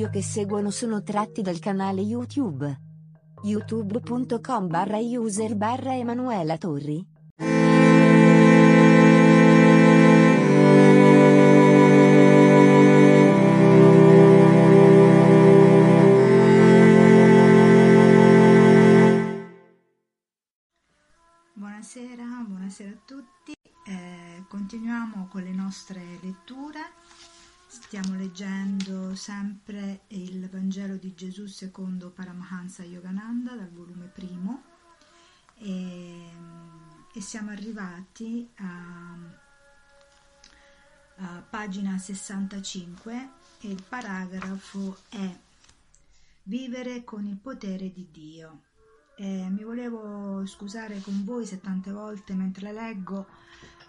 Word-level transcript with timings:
Audio 0.00 0.08
che 0.08 0.22
seguono 0.22 0.70
sono 0.70 1.02
tratti 1.02 1.42
dal 1.42 1.58
canale 1.58 2.00
YouTube. 2.00 2.80
youtube.com 3.42 4.66
barra 4.66 4.96
user 4.96 5.54
barra 5.56 5.94
Emanuela 5.94 6.56
Torri. 6.56 7.06
Stiamo 27.90 28.16
leggendo 28.16 29.16
sempre 29.16 30.02
il 30.10 30.48
Vangelo 30.48 30.94
di 30.94 31.12
Gesù 31.12 31.46
secondo 31.46 32.10
Paramahansa 32.10 32.84
Yogananda 32.84 33.56
dal 33.56 33.68
volume 33.72 34.06
primo 34.06 34.62
e, 35.56 36.30
e 37.12 37.20
siamo 37.20 37.50
arrivati 37.50 38.48
a, 38.58 39.16
a 41.16 41.42
pagina 41.50 41.98
65 41.98 43.28
e 43.58 43.68
il 43.68 43.82
paragrafo 43.82 44.96
è 45.08 45.36
Vivere 46.44 47.02
con 47.02 47.26
il 47.26 47.38
potere 47.38 47.92
di 47.92 48.06
Dio. 48.12 48.60
E 49.16 49.48
mi 49.48 49.64
volevo 49.64 50.46
scusare 50.46 51.00
con 51.00 51.24
voi 51.24 51.44
se 51.44 51.60
tante 51.60 51.90
volte 51.90 52.34
mentre 52.34 52.72
leggo 52.72 53.26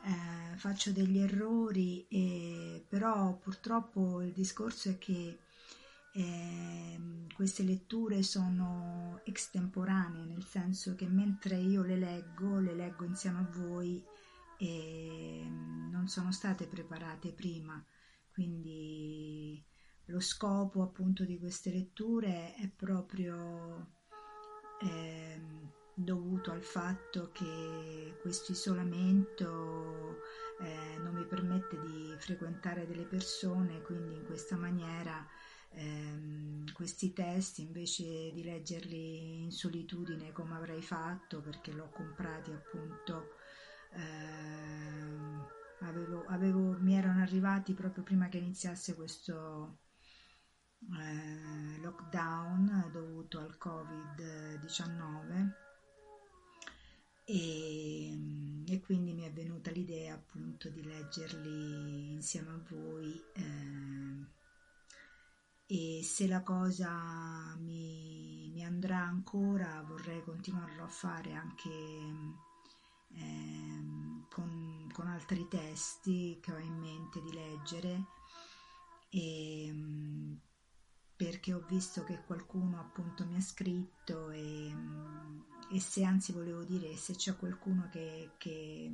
eh, 0.04 0.58
faccio 0.58 0.92
degli 0.92 1.18
errori, 1.18 2.06
e, 2.08 2.86
però 2.88 3.38
purtroppo 3.38 4.22
il 4.22 4.32
discorso 4.32 4.90
è 4.90 4.98
che 4.98 5.40
eh, 6.14 7.00
queste 7.34 7.64
letture 7.64 8.24
sono 8.24 9.22
extemporanee, 9.24 10.26
nel 10.26 10.46
senso 10.46 10.96
che 10.96 11.08
mentre 11.08 11.58
io 11.58 11.84
le 11.84 11.96
leggo, 11.96 12.60
le 12.60 12.74
leggo 12.74 13.06
insieme 13.06 13.40
a 13.40 13.50
voi 13.58 14.04
e 14.58 15.48
non 15.92 16.08
sono 16.08 16.32
state 16.32 16.68
preparate 16.68 17.32
prima, 17.32 17.84
quindi 18.32 19.64
lo 20.06 20.20
scopo 20.20 20.82
appunto 20.84 21.24
di 21.24 21.40
queste 21.40 21.72
letture 21.72 22.54
è 22.56 22.68
proprio 22.68 23.94
eh, 24.82 25.42
dovuto 26.04 26.52
al 26.52 26.64
fatto 26.64 27.32
che 27.32 28.18
questo 28.22 28.52
isolamento 28.52 30.20
eh, 30.62 30.98
non 31.00 31.16
mi 31.16 31.26
permette 31.26 31.80
di 31.80 32.14
frequentare 32.18 32.86
delle 32.86 33.06
persone, 33.06 33.82
quindi 33.82 34.16
in 34.16 34.26
questa 34.26 34.56
maniera 34.56 35.28
ehm, 35.72 36.72
questi 36.74 37.14
testi 37.14 37.64
invece 37.64 38.32
di 38.32 38.44
leggerli 38.44 39.44
in 39.44 39.52
solitudine 39.52 40.32
come 40.32 40.56
avrei 40.56 40.82
fatto 40.82 41.42
perché 41.42 41.72
l'ho 41.72 41.90
comprati 41.90 42.52
appunto 42.52 43.36
ehm, 43.94 45.48
avevo, 45.82 46.26
avevo, 46.28 46.78
mi 46.80 46.96
erano 46.96 47.22
arrivati 47.22 47.74
proprio 47.74 48.04
prima 48.04 48.30
che 48.30 48.38
iniziasse 48.38 48.96
questo 48.96 49.80
eh, 51.00 51.80
lockdown 51.82 52.90
dovuto 52.92 53.40
al 53.40 53.58
covid-19 53.60 55.70
e, 57.32 58.12
e, 58.68 58.82
quindi 58.82 59.14
mi 59.14 59.24
è 59.24 59.32
venuta 59.32 59.72
l'idea 59.72 60.16
appunto 60.16 60.70
di 60.70 60.84
leggerli 60.84 62.12
insieme 62.12 62.50
a 62.50 62.62
voi 62.68 63.24
eh, 63.36 64.26
e 65.66 66.04
se 66.04 66.28
la 66.28 66.44
cosa 66.44 67.56
mi, 67.58 68.50
mi, 68.52 68.66
andrà 68.66 69.00
ancora 69.00 69.82
vorrei 69.88 70.22
continuarlo 70.24 70.84
a 70.84 70.90
fare 70.90 71.32
anche 71.32 71.70
eh, 73.14 73.82
con, 74.30 74.90
con, 74.92 75.08
altri 75.08 75.48
testi 75.48 76.38
che 76.42 76.52
ho 76.52 76.60
in 76.60 76.78
mente 76.80 77.22
di 77.22 77.32
leggere 77.32 78.04
e, 79.08 79.74
perché 81.16 81.54
ho 81.54 81.64
visto 81.66 82.04
che 82.04 82.24
qualcuno 82.26 82.78
appunto 82.78 83.26
mi 83.26 83.38
ha 83.38 83.42
scritto 83.42 84.32
e, 84.32 84.74
e 85.72 85.80
se 85.80 86.04
anzi 86.04 86.34
volevo 86.34 86.64
dire 86.64 86.96
se 86.98 87.16
c'è 87.16 87.36
qualcuno 87.38 87.88
che, 87.90 88.32
che, 88.38 88.92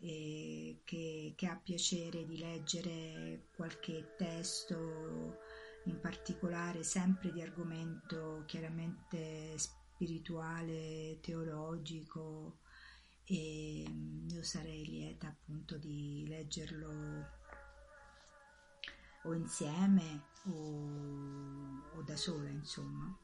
eh, 0.00 0.80
che, 0.84 1.32
che, 1.36 1.46
ha 1.46 1.56
piacere 1.56 2.26
di 2.26 2.36
leggere 2.38 3.46
qualche 3.54 4.14
testo 4.16 5.38
in 5.84 6.00
particolare 6.00 6.82
sempre 6.82 7.32
di 7.32 7.40
argomento 7.40 8.42
chiaramente 8.46 9.56
spirituale, 9.56 11.18
teologico 11.20 12.58
e 13.24 13.84
io 14.26 14.42
sarei 14.42 14.84
lieta 14.84 15.28
appunto 15.28 15.76
di 15.76 16.24
leggerlo 16.26 17.36
o 19.24 19.34
insieme 19.34 20.24
o, 20.46 21.98
o 21.98 22.02
da 22.02 22.16
sola, 22.16 22.48
insomma. 22.48 23.16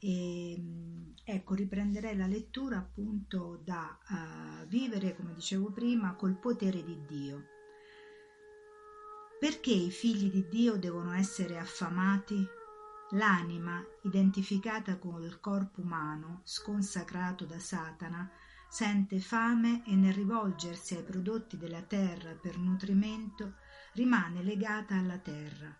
E, 0.00 1.14
ecco, 1.24 1.54
riprenderei 1.54 2.16
la 2.16 2.26
lettura 2.26 2.78
appunto 2.78 3.60
da 3.64 3.98
uh, 4.08 4.66
vivere, 4.66 5.16
come 5.16 5.34
dicevo 5.34 5.72
prima, 5.72 6.14
col 6.14 6.38
potere 6.38 6.84
di 6.84 7.04
Dio. 7.06 7.44
Perché 9.38 9.72
i 9.72 9.90
figli 9.90 10.30
di 10.30 10.48
Dio 10.48 10.76
devono 10.76 11.12
essere 11.12 11.58
affamati? 11.58 12.46
L'anima, 13.12 13.82
identificata 14.02 14.98
col 14.98 15.40
corpo 15.40 15.80
umano, 15.80 16.42
sconsacrato 16.44 17.46
da 17.46 17.58
Satana, 17.58 18.30
sente 18.68 19.18
fame 19.18 19.82
e 19.86 19.94
nel 19.94 20.12
rivolgersi 20.12 20.94
ai 20.94 21.02
prodotti 21.02 21.56
della 21.56 21.82
terra 21.82 22.34
per 22.34 22.58
nutrimento 22.58 23.54
rimane 23.94 24.42
legata 24.42 24.96
alla 24.96 25.18
terra. 25.18 25.74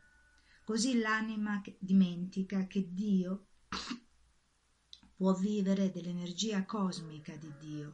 Così 0.65 0.99
l'anima 0.99 1.61
dimentica 1.79 2.67
che 2.67 2.89
Dio 2.93 3.49
può 5.19 5.35
vivere 5.35 5.91
dell'energia 5.91 6.65
cosmica 6.65 7.35
di 7.35 7.53
Dio. 7.59 7.93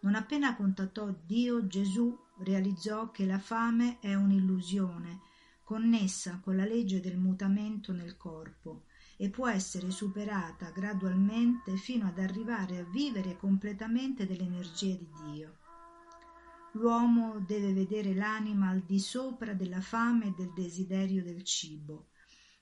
Non 0.00 0.16
appena 0.16 0.56
contattò 0.56 1.14
Dio, 1.24 1.64
Gesù 1.68 2.12
realizzò 2.40 3.12
che 3.12 3.24
la 3.24 3.38
fame 3.38 4.00
è 4.00 4.14
un'illusione 4.14 5.20
connessa 5.62 6.40
con 6.42 6.56
la 6.56 6.64
legge 6.64 7.00
del 7.00 7.18
mutamento 7.18 7.92
nel 7.92 8.16
corpo 8.16 8.86
e 9.16 9.30
può 9.30 9.48
essere 9.48 9.92
superata 9.92 10.70
gradualmente 10.70 11.76
fino 11.76 12.08
ad 12.08 12.18
arrivare 12.18 12.78
a 12.78 12.84
vivere 12.84 13.36
completamente 13.36 14.26
dell'energia 14.26 14.96
di 14.96 15.08
Dio. 15.24 15.58
L'uomo 16.72 17.38
deve 17.46 17.72
vedere 17.72 18.12
l'anima 18.12 18.70
al 18.70 18.80
di 18.80 18.98
sopra 18.98 19.54
della 19.54 19.80
fame 19.80 20.26
e 20.26 20.34
del 20.36 20.52
desiderio 20.52 21.22
del 21.22 21.44
cibo, 21.44 22.08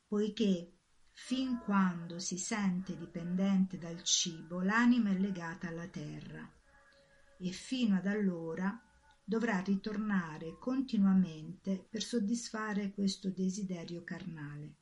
poiché 0.06 0.74
fin 1.12 1.58
quando 1.64 2.18
si 2.18 2.38
sente 2.38 2.96
dipendente 2.96 3.78
dal 3.78 4.02
cibo 4.02 4.60
l'anima 4.60 5.10
è 5.10 5.18
legata 5.18 5.68
alla 5.68 5.86
terra 5.86 6.50
e 7.38 7.50
fino 7.50 7.96
ad 7.96 8.06
allora 8.06 8.80
dovrà 9.24 9.60
ritornare 9.60 10.58
continuamente 10.58 11.86
per 11.88 12.02
soddisfare 12.02 12.92
questo 12.92 13.30
desiderio 13.30 14.02
carnale. 14.04 14.74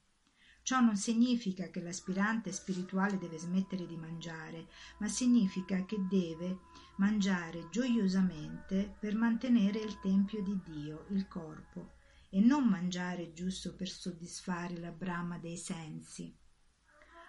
Ciò 0.63 0.81
non 0.81 0.97
significa 0.97 1.69
che 1.69 1.81
l'aspirante 1.81 2.53
spirituale 2.53 3.19
deve 3.19 3.39
smettere 3.39 3.87
di 3.87 3.97
mangiare, 3.97 4.69
ma 4.99 5.09
significa 5.09 5.85
che 5.85 5.97
deve 6.09 6.59
mangiare 6.97 7.69
gioiosamente 7.71 8.95
per 8.99 9.15
mantenere 9.15 9.79
il 9.79 9.99
tempio 10.01 10.43
di 10.43 10.61
Dio, 10.63 11.07
il 11.11 11.27
corpo, 11.29 11.99
e 12.31 12.41
non 12.41 12.65
mangiare 12.67 13.33
giusto 13.33 13.75
per 13.75 13.89
soddisfare 13.89 14.79
la 14.79 14.93
brama 14.93 15.39
dei 15.39 15.57
sensi. 15.57 16.35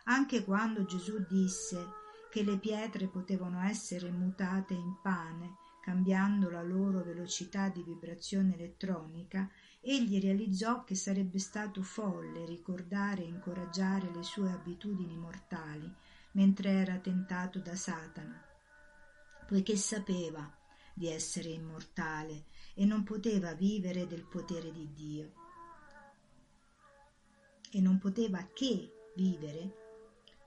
Anche 0.05 0.43
quando 0.43 0.85
Gesù 0.85 1.25
disse 1.27 1.99
che 2.31 2.43
le 2.43 2.57
pietre 2.57 3.07
potevano 3.07 3.61
essere 3.61 4.09
mutate 4.09 4.73
in 4.73 4.95
pane, 5.01 5.55
cambiando 5.81 6.49
la 6.49 6.61
loro 6.61 7.03
velocità 7.03 7.69
di 7.69 7.83
vibrazione 7.83 8.53
elettronica, 8.53 9.49
egli 9.81 10.19
realizzò 10.19 10.83
che 10.83 10.95
sarebbe 10.95 11.39
stato 11.39 11.81
folle 11.81 12.45
ricordare 12.45 13.23
e 13.23 13.27
incoraggiare 13.27 14.11
le 14.13 14.23
sue 14.23 14.51
abitudini 14.51 15.17
mortali 15.17 15.91
mentre 16.33 16.69
era 16.71 16.97
tentato 16.97 17.59
da 17.59 17.75
Satana, 17.75 18.41
poiché 19.47 19.75
sapeva 19.75 20.49
di 20.93 21.07
essere 21.07 21.49
immortale 21.49 22.45
e 22.81 22.85
non 22.85 23.03
poteva 23.03 23.53
vivere 23.53 24.07
del 24.07 24.23
potere 24.23 24.71
di 24.71 24.91
Dio. 24.91 25.31
E 27.69 27.79
non 27.79 27.99
poteva 27.99 28.43
che 28.55 29.11
vivere 29.15 29.75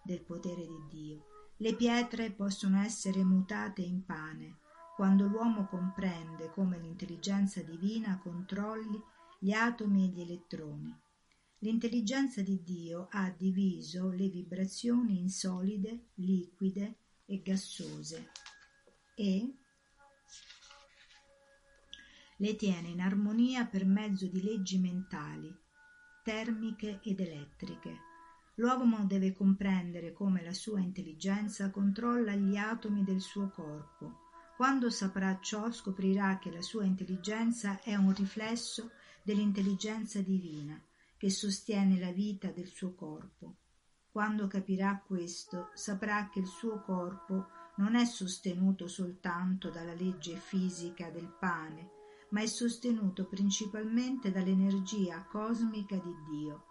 del 0.03 0.21
potere 0.21 0.67
di 0.67 0.83
Dio. 0.91 1.27
Le 1.59 1.77
pietre 1.77 2.33
possono 2.33 2.81
essere 2.81 3.23
mutate 3.23 3.83
in 3.83 4.05
pane 4.05 4.57
quando 4.97 5.29
l'uomo 5.29 5.69
comprende 5.69 6.51
come 6.51 6.77
l'intelligenza 6.81 7.63
divina 7.63 8.19
controlli 8.19 9.01
gli 9.39 9.53
atomi 9.53 10.03
e 10.03 10.09
gli 10.09 10.21
elettroni. 10.21 10.93
L'intelligenza 11.59 12.43
di 12.43 12.65
Dio 12.65 13.07
ha 13.13 13.31
diviso 13.31 14.11
le 14.11 14.29
vibrazioni 14.29 15.21
in 15.21 15.29
solide, 15.29 16.07
liquide 16.15 16.97
e 17.27 17.41
gassose 17.43 18.33
e 19.15 19.55
le 22.39 22.57
tiene 22.57 22.89
in 22.89 23.01
armonia 23.01 23.65
per 23.67 23.85
mezzo 23.85 24.27
di 24.27 24.43
leggi 24.43 24.79
mentali, 24.79 25.55
termiche 26.23 27.01
ed 27.03 27.21
elettriche. 27.21 27.99
L'uomo 28.57 29.05
deve 29.05 29.33
comprendere 29.33 30.13
come 30.13 30.43
la 30.43 30.53
sua 30.53 30.81
intelligenza 30.81 31.71
controlla 31.71 32.35
gli 32.35 32.57
atomi 32.57 33.05
del 33.05 33.21
suo 33.21 33.51
corpo. 33.51 34.23
Quando 34.57 34.91
saprà 34.91 35.39
ciò 35.41 35.71
scoprirà 35.71 36.39
che 36.39 36.51
la 36.53 36.63
sua 36.63 36.85
intelligenza 36.85 37.81
è 37.83 37.95
un 37.97 38.15
riflesso 38.15 38.91
dell'intelligenza 39.23 40.21
divina 40.21 40.81
che 41.17 41.31
sostiene 41.31 41.99
la 41.99 42.13
vita 42.13 42.49
del 42.49 42.67
suo 42.67 42.95
corpo. 42.95 43.57
Quando 44.11 44.47
capirà 44.47 45.03
questo, 45.05 45.71
saprà 45.75 46.29
che 46.29 46.39
il 46.39 46.47
suo 46.47 46.81
corpo 46.83 47.49
non 47.77 47.97
è 47.97 48.05
sostenuto 48.05 48.87
soltanto 48.87 49.71
dalla 49.71 49.95
legge 49.95 50.37
fisica 50.37 51.11
del 51.11 51.27
pane, 51.27 51.91
ma 52.35 52.41
è 52.41 52.47
sostenuto 52.47 53.27
principalmente 53.27 54.33
dall'energia 54.33 55.25
cosmica 55.25 55.95
di 55.95 56.15
Dio. 56.29 56.65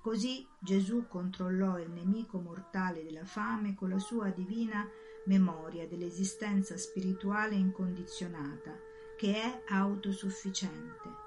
Così 0.00 0.46
Gesù 0.58 1.06
controllò 1.06 1.78
il 1.78 1.90
nemico 1.90 2.38
mortale 2.40 3.04
della 3.04 3.26
fame 3.26 3.74
con 3.74 3.90
la 3.90 3.98
sua 3.98 4.30
divina 4.30 4.88
memoria 5.26 5.86
dell'esistenza 5.86 6.78
spirituale 6.78 7.56
incondizionata, 7.56 8.74
che 9.18 9.34
è 9.34 9.64
autosufficiente. 9.68 11.24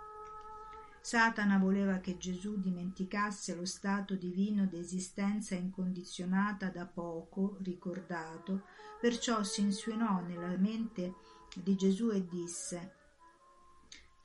Satana 1.01 1.59
voleva 1.59 1.97
che 1.97 2.17
Gesù 2.17 2.59
dimenticasse 2.59 3.53
lo 3.55 3.65
stato 3.65 4.15
divino 4.15 4.65
d'esistenza 4.65 5.53
incondizionata 5.53 6.69
da 6.69 6.87
poco 6.87 7.57
ricordato, 7.61 8.63
perciò 8.99 9.43
si 9.43 9.61
insinuò 9.61 10.21
nella 10.21 10.57
mente 10.57 11.13
di 11.55 11.75
Gesù 11.75 12.09
e 12.09 12.27
disse 12.27 12.97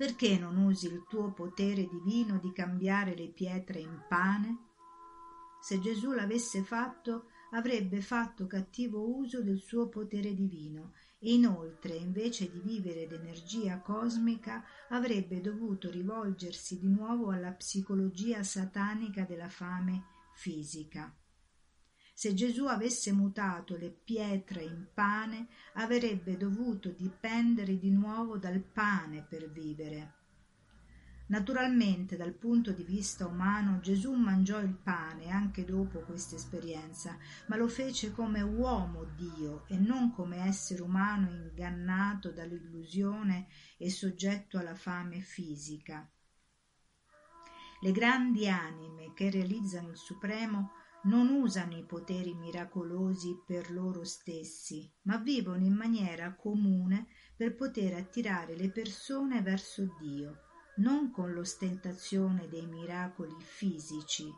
perché 0.04 0.36
non 0.36 0.58
usi 0.58 0.84
il 0.88 1.06
tuo 1.08 1.32
potere 1.32 1.88
divino 1.88 2.36
di 2.36 2.52
cambiare 2.52 3.16
le 3.16 3.28
pietre 3.28 3.78
in 3.78 4.04
pane? 4.06 4.58
Se 5.62 5.80
Gesù 5.80 6.12
l'avesse 6.12 6.62
fatto, 6.62 7.30
avrebbe 7.52 8.02
fatto 8.02 8.46
cattivo 8.46 9.16
uso 9.16 9.40
del 9.40 9.60
suo 9.60 9.88
potere 9.88 10.34
divino 10.34 10.92
e 11.18 11.32
inoltre, 11.32 11.94
invece 11.94 12.50
di 12.50 12.60
vivere 12.60 13.06
d'energia 13.06 13.80
cosmica, 13.80 14.62
avrebbe 14.90 15.40
dovuto 15.40 15.88
rivolgersi 15.88 16.78
di 16.78 16.90
nuovo 16.90 17.30
alla 17.30 17.52
psicologia 17.52 18.42
satanica 18.42 19.24
della 19.24 19.48
fame 19.48 20.04
fisica. 20.34 21.16
Se 22.16 22.32
Gesù 22.32 22.66
avesse 22.66 23.10
mutato 23.10 23.76
le 23.76 23.90
pietre 23.90 24.62
in 24.62 24.86
pane, 24.94 25.48
avrebbe 25.72 26.36
dovuto 26.36 26.90
dipendere 26.90 27.76
di 27.76 27.90
nuovo 27.90 28.38
dal 28.38 28.60
pane 28.60 29.26
per 29.28 29.50
vivere. 29.50 30.12
Naturalmente, 31.26 32.16
dal 32.16 32.32
punto 32.32 32.70
di 32.70 32.84
vista 32.84 33.26
umano, 33.26 33.80
Gesù 33.80 34.12
mangiò 34.12 34.60
il 34.60 34.74
pane 34.74 35.30
anche 35.30 35.64
dopo 35.64 36.00
questa 36.00 36.36
esperienza, 36.36 37.18
ma 37.48 37.56
lo 37.56 37.66
fece 37.66 38.12
come 38.12 38.42
uomo 38.42 39.04
Dio 39.16 39.64
e 39.66 39.76
non 39.76 40.12
come 40.12 40.44
essere 40.46 40.82
umano 40.82 41.30
ingannato 41.30 42.30
dall'illusione 42.30 43.48
e 43.76 43.90
soggetto 43.90 44.56
alla 44.56 44.76
fame 44.76 45.18
fisica. 45.18 46.08
Le 47.80 47.92
grandi 47.92 48.48
anime 48.48 49.12
che 49.14 49.30
realizzano 49.30 49.90
il 49.90 49.96
Supremo 49.96 50.70
non 51.04 51.28
usano 51.28 51.76
i 51.76 51.84
poteri 51.84 52.34
miracolosi 52.34 53.42
per 53.44 53.70
loro 53.70 54.04
stessi, 54.04 54.90
ma 55.02 55.16
vivono 55.18 55.64
in 55.64 55.74
maniera 55.74 56.34
comune 56.34 57.06
per 57.36 57.54
poter 57.54 57.94
attirare 57.94 58.56
le 58.56 58.70
persone 58.70 59.42
verso 59.42 59.94
Dio, 59.98 60.40
non 60.76 61.10
con 61.10 61.32
l'ostentazione 61.32 62.48
dei 62.48 62.66
miracoli 62.66 63.34
fisici, 63.38 64.30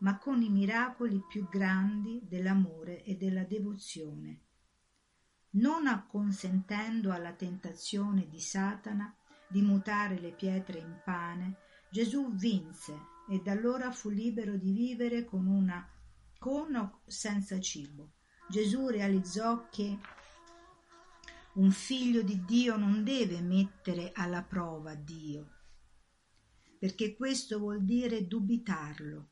ma 0.00 0.18
con 0.18 0.42
i 0.42 0.48
miracoli 0.48 1.22
più 1.28 1.48
grandi 1.48 2.20
dell'amore 2.26 3.02
e 3.04 3.16
della 3.16 3.44
devozione. 3.44 4.40
Non 5.50 5.86
acconsentendo 5.86 7.12
alla 7.12 7.32
tentazione 7.32 8.28
di 8.28 8.40
Satana 8.40 9.14
di 9.48 9.62
mutare 9.62 10.18
le 10.18 10.32
pietre 10.32 10.78
in 10.78 11.00
pane, 11.04 11.58
Gesù 11.90 12.34
vinse 12.34 13.14
e 13.28 13.40
da 13.42 13.52
allora 13.52 13.90
fu 13.90 14.08
libero 14.08 14.56
di 14.56 14.72
vivere 14.72 15.24
con 15.24 15.46
una 15.46 15.88
con 16.46 16.76
o 16.76 17.00
senza 17.04 17.58
cibo. 17.58 18.12
Gesù 18.48 18.86
realizzò 18.86 19.68
che 19.68 19.98
un 21.54 21.72
figlio 21.72 22.22
di 22.22 22.44
Dio 22.44 22.76
non 22.76 23.02
deve 23.02 23.40
mettere 23.40 24.12
alla 24.14 24.44
prova 24.44 24.94
Dio, 24.94 25.50
perché 26.78 27.16
questo 27.16 27.58
vuol 27.58 27.82
dire 27.82 28.28
dubitarlo. 28.28 29.30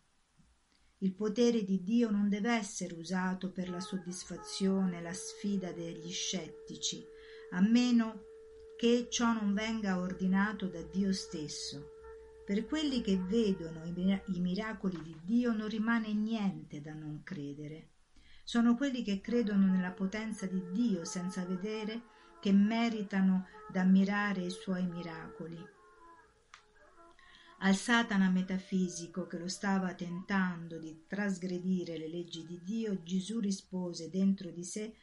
Il 0.99 1.15
potere 1.15 1.63
di 1.63 1.85
Dio 1.85 2.11
non 2.11 2.29
deve 2.29 2.53
essere 2.53 2.95
usato 2.95 3.53
per 3.53 3.71
la 3.71 3.79
soddisfazione 3.79 5.01
la 5.01 5.13
sfida 5.13 5.71
degli 5.71 6.11
scettici, 6.11 7.01
a 7.53 7.61
meno 7.61 8.23
che 8.77 9.07
ciò 9.09 9.33
non 9.33 9.55
venga 9.55 10.01
ordinato 10.01 10.67
da 10.67 10.83
Dio 10.83 11.13
stesso. 11.13 11.94
Per 12.45 12.67
quelli 12.67 13.01
che 13.01 13.17
vedono 13.17 13.85
i 13.85 14.41
miracoli 14.41 15.01
di 15.03 15.17
Dio 15.25 15.53
non 15.53 15.67
rimane 15.67 16.13
niente 16.13 16.83
da 16.83 16.93
non 16.93 17.23
credere. 17.23 17.89
Sono 18.45 18.77
quelli 18.77 19.03
che 19.03 19.23
credono 19.23 19.67
nella 19.67 19.93
potenza 19.93 20.45
di 20.45 20.63
Dio 20.71 21.07
senza 21.07 21.47
vedere 21.47 22.03
che 22.41 22.53
meritano 22.53 23.47
d'ammirare 23.73 24.43
i 24.43 24.51
suoi 24.51 24.87
miracoli. 24.87 25.59
Al 27.61 27.75
Satana 27.75 28.29
metafisico 28.29 29.27
che 29.27 29.39
lo 29.39 29.49
stava 29.49 29.95
tentando 29.95 30.79
di 30.79 31.05
trasgredire 31.07 31.97
le 31.97 32.09
leggi 32.09 32.45
di 32.45 32.61
Dio, 32.63 33.03
Gesù 33.03 33.41
rispose 33.41 34.11
dentro 34.11 34.51
di 34.51 34.65
sé 34.65 34.95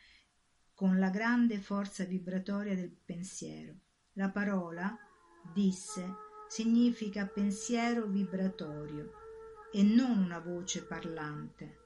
con 0.75 0.99
la 0.99 1.09
grande 1.09 1.57
forza 1.59 2.03
vibratoria 2.03 2.75
del 2.75 2.91
pensiero. 2.91 3.73
La 4.13 4.29
parola 4.29 4.95
disse 5.51 6.29
significa 6.51 7.25
pensiero 7.27 8.07
vibratorio 8.07 9.13
e 9.71 9.83
non 9.83 10.17
una 10.17 10.39
voce 10.39 10.83
parlante. 10.83 11.77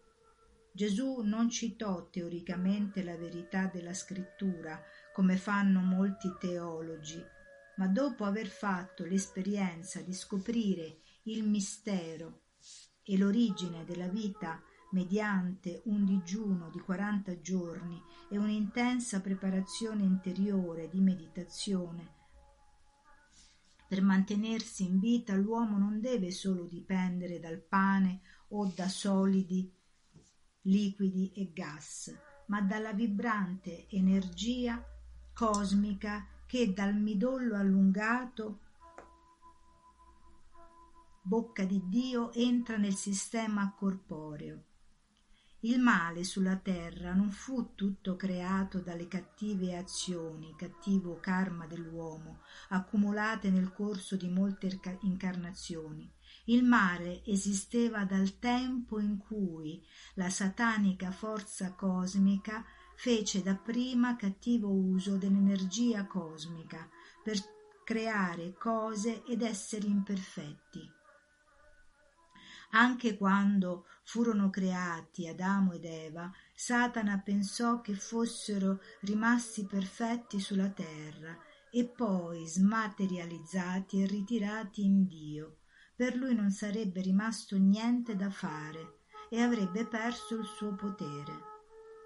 Gesù 0.72 1.22
non 1.22 1.52
citò 1.52 2.10
teoricamente 2.10 3.04
la 3.04 3.16
verità 3.16 3.70
della 3.72 3.94
scrittura 3.94 4.82
come 5.14 5.38
fanno 5.38 5.82
molti 5.82 6.34
teologi, 6.40 7.24
ma 7.76 7.86
dopo 7.86 8.24
aver 8.24 8.48
fatto 8.48 9.06
l'esperienza 9.06 10.02
di 10.02 10.14
scoprire 10.14 10.98
il 11.26 11.44
mistero 11.44 12.46
e 13.04 13.20
l'origine 13.20 13.86
della 13.86 14.08
vita 14.08 14.60
mediante 14.94 15.84
un 15.86 16.06
digiuno 16.06 16.72
di 16.72 16.80
quaranta 16.80 17.40
giorni 17.40 18.02
e 18.32 18.40
un'intensa 18.40 19.22
preparazione 19.22 20.02
interiore 20.02 20.90
di 20.90 21.02
meditazione 21.02 22.15
per 23.88 24.02
mantenersi 24.02 24.86
in 24.86 25.00
vita 25.00 25.36
l'uomo 25.36 25.78
non 25.78 26.00
deve 26.00 26.32
solo 26.32 26.64
dipendere 26.66 27.40
dal 27.40 27.60
pane 27.60 28.22
o 28.50 28.72
da 28.74 28.88
solidi, 28.88 29.72
liquidi 30.62 31.32
e 31.36 31.52
gas, 31.54 32.16
ma 32.48 32.62
dalla 32.62 32.94
vibrante 32.94 33.88
energia 33.90 34.84
cosmica 35.34 36.26
che 36.48 36.74
dal 36.74 36.96
midollo 36.96 37.56
allungato 37.56 38.60
bocca 41.22 41.64
di 41.64 41.82
Dio 41.88 42.32
entra 42.34 42.78
nel 42.78 42.94
sistema 42.94 43.74
corporeo. 43.76 44.75
Il 45.66 45.80
male 45.80 46.24
sulla 46.24 46.58
terra 46.58 47.16
non 47.16 47.32
fu 47.32 47.74
tutto 47.74 48.16
creato 48.16 48.82
dalle 48.82 49.08
cattive 49.08 49.76
azioni, 49.76 50.54
cattivo 50.56 51.18
karma 51.20 51.66
dell'uomo, 51.66 52.42
accumulate 52.70 53.50
nel 53.50 53.74
corso 53.74 54.16
di 54.16 54.30
molte 54.30 54.80
incarnazioni. 55.02 56.08
Il 56.46 56.64
male 56.64 57.26
esisteva 57.26 58.06
dal 58.06 58.38
tempo 58.38 59.00
in 59.00 59.18
cui 59.18 59.84
la 60.14 60.30
satanica 60.30 61.10
forza 61.10 61.74
cosmica 61.74 62.64
fece 62.96 63.42
dapprima 63.42 64.16
cattivo 64.16 64.70
uso 64.70 65.18
dell'energia 65.18 66.06
cosmica 66.06 66.88
per 67.24 67.40
creare 67.84 68.54
cose 68.54 69.24
ed 69.26 69.42
esseri 69.42 69.90
imperfetti. 69.90 70.95
Anche 72.78 73.16
quando 73.16 73.86
furono 74.04 74.50
creati 74.50 75.30
Adamo 75.30 75.72
ed 75.72 75.86
Eva, 75.86 76.30
Satana 76.54 77.20
pensò 77.20 77.80
che 77.80 77.94
fossero 77.96 78.82
rimasti 79.02 79.66
perfetti 79.66 80.42
sulla 80.42 80.68
terra 80.68 81.38
e 81.72 81.86
poi 81.86 82.46
smaterializzati 82.46 84.02
e 84.02 84.06
ritirati 84.08 84.84
in 84.84 85.08
Dio. 85.08 85.60
Per 85.96 86.18
lui 86.18 86.36
non 86.36 86.52
sarebbe 86.52 87.00
rimasto 87.00 87.58
niente 87.58 88.18
da 88.18 88.30
fare 88.30 89.04
e 89.30 89.42
avrebbe 89.42 89.86
perso 89.86 90.36
il 90.36 90.46
suo 90.46 90.76
potere. 90.76 91.32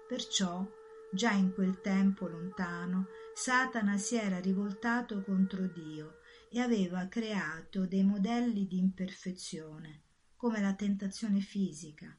Perciò, 0.06 0.64
già 1.12 1.32
in 1.32 1.52
quel 1.52 1.80
tempo 1.80 2.28
lontano, 2.28 3.06
Satana 3.34 3.98
si 3.98 4.14
era 4.14 4.38
rivoltato 4.38 5.20
contro 5.24 5.66
Dio 5.66 6.20
e 6.48 6.60
aveva 6.60 7.08
creato 7.08 7.86
dei 7.86 8.04
modelli 8.04 8.68
di 8.68 8.78
imperfezione 8.78 10.04
come 10.40 10.62
la 10.62 10.72
tentazione 10.72 11.40
fisica, 11.40 12.18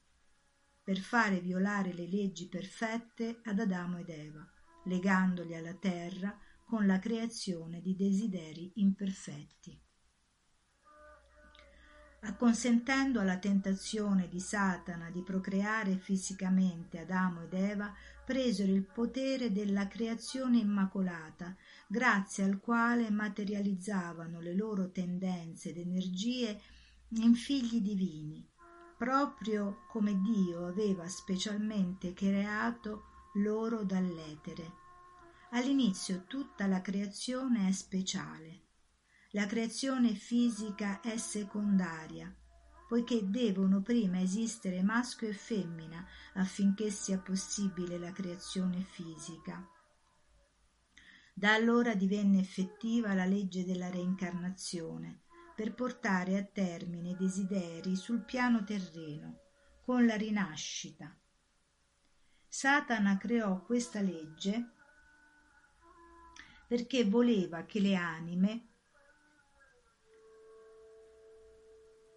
per 0.83 0.99
fare 0.99 1.39
violare 1.39 1.91
le 1.91 2.05
leggi 2.07 2.47
perfette 2.47 3.39
ad 3.45 3.57
Adamo 3.57 3.97
ed 3.97 4.09
Eva, 4.09 4.47
legandoli 4.83 5.55
alla 5.55 5.73
terra 5.73 6.37
con 6.63 6.85
la 6.85 6.99
creazione 6.99 7.81
di 7.81 7.95
desideri 7.95 8.73
imperfetti. 8.75 9.75
Acconsentendo 12.19 13.19
alla 13.19 13.39
tentazione 13.39 14.29
di 14.29 14.39
Satana 14.39 15.09
di 15.09 15.23
procreare 15.23 15.97
fisicamente 15.97 16.99
Adamo 16.99 17.45
ed 17.45 17.53
Eva, 17.53 17.91
presero 18.23 18.71
il 18.71 18.83
potere 18.83 19.51
della 19.51 19.87
creazione 19.87 20.59
immacolata, 20.59 21.55
grazie 21.87 22.43
al 22.43 22.59
quale 22.59 23.09
materializzavano 23.09 24.39
le 24.41 24.53
loro 24.53 24.91
tendenze 24.91 25.69
ed 25.69 25.79
energie 25.79 26.61
in 27.19 27.35
figli 27.35 27.81
divini, 27.81 28.47
proprio 28.97 29.85
come 29.89 30.21
Dio 30.21 30.65
aveva 30.65 31.07
specialmente 31.09 32.13
creato 32.13 33.29
loro 33.33 33.83
dall'etere. 33.83 34.79
All'inizio 35.51 36.23
tutta 36.25 36.67
la 36.67 36.79
creazione 36.79 37.67
è 37.67 37.71
speciale. 37.73 38.67
La 39.31 39.45
creazione 39.45 40.13
fisica 40.13 41.01
è 41.01 41.17
secondaria, 41.17 42.33
poiché 42.87 43.29
devono 43.29 43.81
prima 43.81 44.21
esistere 44.21 44.81
maschio 44.81 45.27
e 45.27 45.33
femmina 45.33 46.05
affinché 46.35 46.89
sia 46.89 47.19
possibile 47.19 47.97
la 47.97 48.11
creazione 48.13 48.85
fisica. 48.89 49.67
Da 51.33 51.53
allora 51.53 51.93
divenne 51.95 52.39
effettiva 52.39 53.13
la 53.13 53.25
legge 53.25 53.65
della 53.65 53.89
reincarnazione, 53.89 55.23
per 55.55 55.74
portare 55.74 56.38
a 56.38 56.43
termine 56.43 57.10
i 57.10 57.17
desideri 57.17 57.96
sul 57.96 58.24
piano 58.24 58.63
terreno, 58.63 59.39
con 59.84 60.05
la 60.05 60.15
rinascita. 60.15 61.15
Satana 62.48 63.17
creò 63.17 63.62
questa 63.63 64.01
legge 64.01 64.72
perché 66.67 67.05
voleva 67.05 67.65
che 67.65 67.79
le 67.79 67.96
anime 67.96 68.67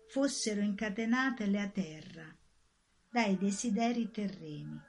fossero 0.08 0.60
incatenate 0.60 1.44
alla 1.44 1.68
terra 1.68 2.32
dai 3.10 3.36
desideri 3.36 4.10
terreni 4.10 4.80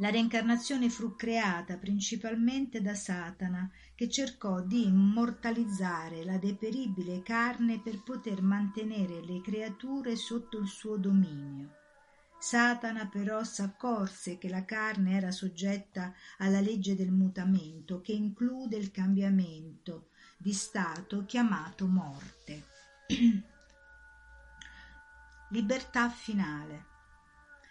la 0.00 0.08
reincarnazione 0.08 0.88
fu 0.88 1.14
creata 1.14 1.76
principalmente 1.76 2.80
da 2.80 2.94
Satana, 2.94 3.70
che 3.94 4.08
cercò 4.08 4.62
di 4.62 4.86
immortalizzare 4.86 6.24
la 6.24 6.38
deperibile 6.38 7.22
carne 7.22 7.80
per 7.80 8.02
poter 8.02 8.40
mantenere 8.40 9.22
le 9.22 9.42
creature 9.42 10.16
sotto 10.16 10.58
il 10.58 10.68
suo 10.68 10.96
dominio. 10.96 11.76
Satana 12.38 13.08
però 13.08 13.44
s'accorse 13.44 14.38
che 14.38 14.48
la 14.48 14.64
carne 14.64 15.16
era 15.16 15.30
soggetta 15.30 16.14
alla 16.38 16.60
legge 16.60 16.96
del 16.96 17.10
mutamento, 17.10 18.00
che 18.00 18.12
include 18.12 18.78
il 18.78 18.90
cambiamento 18.90 20.08
di 20.38 20.54
stato 20.54 21.26
chiamato 21.26 21.86
morte. 21.86 22.64
Libertà 25.50 26.08
finale 26.08 26.89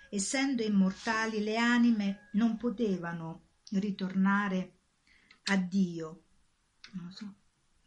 essendo 0.09 0.63
immortali 0.63 1.43
le 1.43 1.57
anime 1.57 2.29
non 2.33 2.57
potevano 2.57 3.47
ritornare 3.71 4.73
a 5.45 5.55
Dio. 5.55 6.23
Non 6.93 7.11
so, 7.11 7.33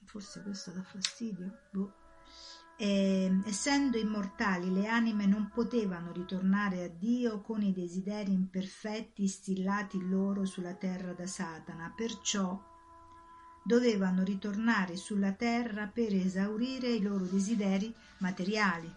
forse 0.04 0.42
questo 0.42 0.70
dà 0.70 0.82
fastidio. 0.82 1.58
Boh. 1.70 1.94
E, 2.76 3.40
essendo 3.44 3.98
immortali 3.98 4.72
le 4.72 4.86
anime 4.88 5.26
non 5.26 5.50
potevano 5.52 6.12
ritornare 6.12 6.84
a 6.84 6.88
Dio 6.88 7.40
con 7.40 7.62
i 7.62 7.72
desideri 7.72 8.32
imperfetti 8.32 9.22
instillati 9.22 10.00
loro 10.08 10.44
sulla 10.44 10.74
terra 10.74 11.12
da 11.12 11.26
Satana, 11.26 11.92
perciò 11.94 12.60
dovevano 13.64 14.24
ritornare 14.24 14.96
sulla 14.96 15.32
terra 15.32 15.86
per 15.86 16.12
esaurire 16.14 16.88
i 16.88 17.02
loro 17.02 17.24
desideri 17.24 17.94
materiali. 18.18 18.92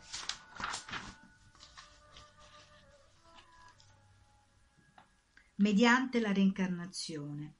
Mediante 5.57 6.19
la 6.19 6.33
reincarnazione. 6.33 7.55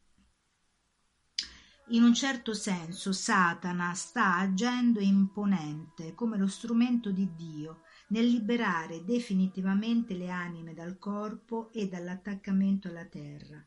In 1.90 2.04
un 2.04 2.14
certo 2.14 2.54
senso 2.54 3.14
Satana 3.14 3.94
sta 3.94 4.38
agendo 4.38 5.00
imponente 5.00 6.14
come 6.14 6.38
lo 6.38 6.48
strumento 6.48 7.12
di 7.12 7.36
Dio 7.36 7.84
nel 8.10 8.25
liberare 8.25 9.06
definitivamente 9.06 10.16
le 10.16 10.30
anime 10.30 10.74
dal 10.74 10.98
corpo 10.98 11.72
e 11.72 11.88
dall'attaccamento 11.88 12.88
alla 12.88 13.06
terra. 13.06 13.64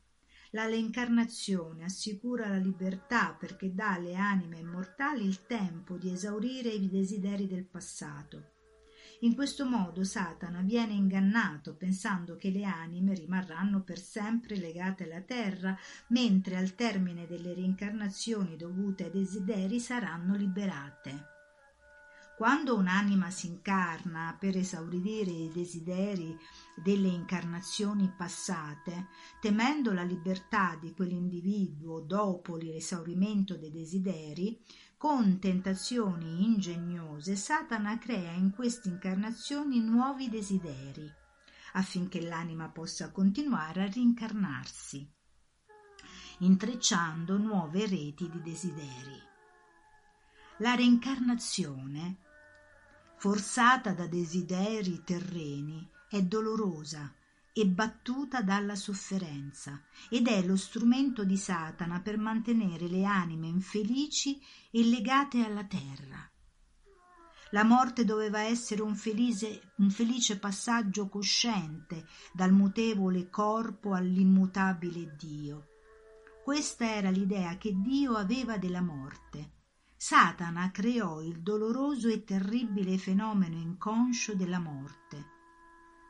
La 0.51 0.65
reincarnazione 0.65 1.85
assicura 1.85 2.49
la 2.49 2.57
libertà 2.57 3.33
perché 3.33 3.73
dà 3.73 3.93
alle 3.93 4.15
anime 4.15 4.59
immortali 4.59 5.25
il 5.25 5.45
tempo 5.45 5.97
di 5.97 6.11
esaurire 6.11 6.69
i 6.69 6.89
desideri 6.89 7.47
del 7.47 7.65
passato 7.65 8.57
in 9.21 9.35
questo 9.35 9.65
modo 9.65 10.03
Satana 10.05 10.61
viene 10.61 10.93
ingannato 10.93 11.75
pensando 11.75 12.37
che 12.37 12.51
le 12.51 12.63
anime 12.63 13.13
rimarranno 13.13 13.81
per 13.81 13.99
sempre 13.99 14.55
legate 14.55 15.03
alla 15.03 15.21
terra, 15.21 15.77
mentre 16.07 16.55
al 16.55 16.73
termine 16.75 17.27
delle 17.27 17.53
reincarnazioni 17.53 18.55
dovute 18.55 19.05
ai 19.05 19.11
desideri 19.11 19.79
saranno 19.79 20.35
liberate. 20.35 21.37
Quando 22.37 22.77
un'anima 22.77 23.29
si 23.29 23.47
incarna 23.47 24.33
per 24.39 24.55
esaurire 24.55 25.29
i 25.29 25.51
desideri 25.53 26.33
delle 26.81 27.09
incarnazioni 27.09 28.09
passate, 28.15 29.07
temendo 29.41 29.91
la 29.91 30.03
libertà 30.03 30.77
di 30.79 30.93
quell'individuo 30.93 31.99
dopo 31.99 32.55
l'esaurimento 32.55 33.57
dei 33.57 33.71
desideri, 33.71 34.57
con 34.99 35.39
tentazioni 35.39 36.43
ingegnose 36.43 37.37
Satana 37.37 37.97
crea 37.97 38.33
in 38.33 38.51
queste 38.51 38.89
incarnazioni 38.89 39.79
nuovi 39.79 40.27
desideri, 40.27 41.09
affinché 41.71 42.19
l'anima 42.19 42.67
possa 42.67 43.09
continuare 43.09 43.83
a 43.83 43.87
rincarnarsi, 43.87 45.09
intrecciando 46.39 47.37
nuove 47.37 47.87
reti 47.87 48.29
di 48.29 48.41
desideri. 48.41 49.17
La 50.57 50.75
reincarnazione, 50.75 52.17
forzata 53.15 53.93
da 53.93 54.05
desideri 54.05 55.01
terreni, 55.05 55.89
è 56.09 56.21
dolorosa 56.23 57.15
e 57.61 57.67
battuta 57.67 58.41
dalla 58.41 58.75
sofferenza 58.75 59.81
ed 60.09 60.27
è 60.27 60.45
lo 60.45 60.55
strumento 60.55 61.23
di 61.23 61.35
Satana 61.35 61.99
per 61.99 62.17
mantenere 62.17 62.87
le 62.87 63.03
anime 63.03 63.47
infelici 63.47 64.41
e 64.71 64.83
legate 64.85 65.43
alla 65.43 65.65
terra. 65.65 66.29
La 67.51 67.63
morte 67.63 68.05
doveva 68.05 68.41
essere 68.41 68.81
un 68.81 68.95
felice, 68.95 69.73
un 69.77 69.89
felice 69.89 70.37
passaggio 70.37 71.09
cosciente 71.09 72.05
dal 72.31 72.53
mutevole 72.53 73.29
corpo 73.29 73.93
all'immutabile 73.93 75.15
Dio. 75.17 75.67
Questa 76.43 76.85
era 76.85 77.09
l'idea 77.09 77.57
che 77.57 77.73
Dio 77.75 78.15
aveva 78.15 78.57
della 78.57 78.81
morte. 78.81 79.53
Satana 79.97 80.71
creò 80.71 81.21
il 81.21 81.41
doloroso 81.41 82.07
e 82.07 82.23
terribile 82.23 82.97
fenomeno 82.97 83.57
inconscio 83.57 84.35
della 84.35 84.59
morte 84.59 85.37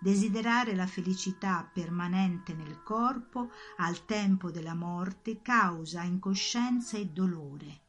Desiderare 0.01 0.75
la 0.75 0.87
felicità 0.87 1.69
permanente 1.71 2.53
nel 2.53 2.81
corpo 2.83 3.51
al 3.77 4.05
tempo 4.05 4.49
della 4.49 4.73
morte 4.73 5.41
causa 5.41 6.03
incoscienza 6.03 6.97
e 6.97 7.07
dolore. 7.07 7.81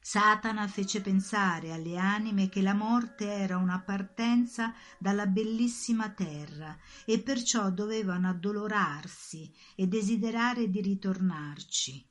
Satana 0.00 0.66
fece 0.66 1.02
pensare 1.02 1.72
alle 1.72 1.98
anime 1.98 2.48
che 2.48 2.62
la 2.62 2.72
morte 2.72 3.30
era 3.30 3.58
una 3.58 3.78
partenza 3.80 4.72
dalla 4.98 5.26
bellissima 5.26 6.08
terra 6.08 6.76
e 7.04 7.20
perciò 7.20 7.70
dovevano 7.70 8.30
addolorarsi 8.30 9.52
e 9.76 9.86
desiderare 9.86 10.70
di 10.70 10.80
ritornarci. 10.80 12.09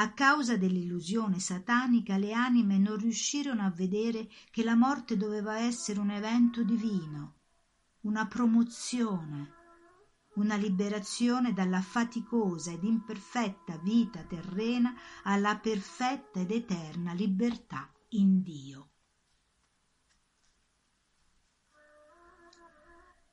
A 0.00 0.14
causa 0.14 0.56
dell'illusione 0.56 1.38
satanica 1.40 2.16
le 2.16 2.32
anime 2.32 2.78
non 2.78 2.96
riuscirono 2.96 3.66
a 3.66 3.70
vedere 3.70 4.30
che 4.50 4.64
la 4.64 4.74
morte 4.74 5.18
doveva 5.18 5.58
essere 5.58 6.00
un 6.00 6.08
evento 6.08 6.64
divino, 6.64 7.34
una 8.04 8.26
promozione, 8.26 9.52
una 10.36 10.56
liberazione 10.56 11.52
dalla 11.52 11.82
faticosa 11.82 12.70
ed 12.70 12.82
imperfetta 12.82 13.76
vita 13.76 14.22
terrena 14.22 14.94
alla 15.24 15.58
perfetta 15.58 16.40
ed 16.40 16.50
eterna 16.50 17.12
libertà 17.12 17.92
in 18.10 18.40
Dio. 18.40 18.88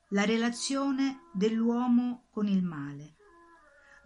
La 0.08 0.26
relazione 0.26 1.28
dell'uomo 1.32 2.26
con 2.28 2.46
il 2.46 2.62
male. 2.62 3.17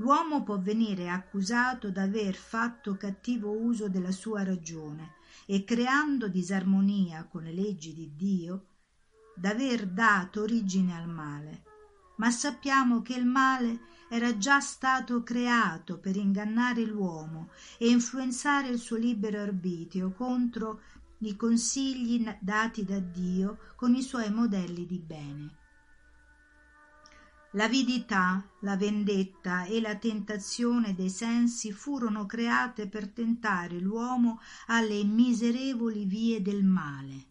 L'uomo 0.02 0.42
può 0.42 0.58
venire 0.58 1.08
accusato 1.08 1.92
d'aver 1.92 2.34
fatto 2.34 2.96
cattivo 2.96 3.52
uso 3.52 3.88
della 3.88 4.10
sua 4.10 4.42
ragione 4.42 5.12
e 5.46 5.62
creando 5.62 6.26
disarmonia 6.26 7.24
con 7.30 7.44
le 7.44 7.52
leggi 7.52 7.94
di 7.94 8.10
Dio, 8.16 8.66
d'aver 9.36 9.86
dato 9.86 10.42
origine 10.42 10.96
al 10.96 11.08
male 11.08 11.62
ma 12.16 12.30
sappiamo 12.30 13.02
che 13.02 13.14
il 13.14 13.24
male 13.24 13.80
era 14.08 14.36
già 14.36 14.60
stato 14.60 15.22
creato 15.22 15.98
per 15.98 16.16
ingannare 16.16 16.84
l'uomo 16.84 17.48
e 17.78 17.88
influenzare 17.88 18.68
il 18.68 18.78
suo 18.78 18.96
libero 18.96 19.40
arbitrio 19.40 20.12
contro 20.12 20.82
i 21.18 21.34
consigli 21.36 22.24
dati 22.40 22.84
da 22.84 22.98
Dio 22.98 23.58
con 23.76 23.94
i 23.94 24.02
suoi 24.02 24.30
modelli 24.30 24.86
di 24.86 24.98
bene. 24.98 25.61
L'avidità, 27.54 28.42
la 28.60 28.76
vendetta 28.76 29.64
e 29.64 29.78
la 29.82 29.96
tentazione 29.96 30.94
dei 30.94 31.10
sensi 31.10 31.70
furono 31.70 32.24
create 32.24 32.88
per 32.88 33.08
tentare 33.08 33.78
l'uomo 33.78 34.40
alle 34.68 35.04
miserevoli 35.04 36.06
vie 36.06 36.40
del 36.40 36.64
male 36.64 37.26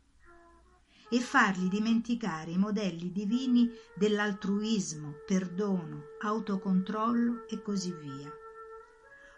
e 1.10 1.20
fargli 1.20 1.68
dimenticare 1.68 2.51
i 2.51 2.58
modelli 2.58 3.12
divini 3.12 3.68
dell'altruismo, 3.96 5.16
perdono, 5.25 6.04
autocontrollo 6.22 7.48
e 7.50 7.62
così 7.63 7.92
via. 7.92 8.32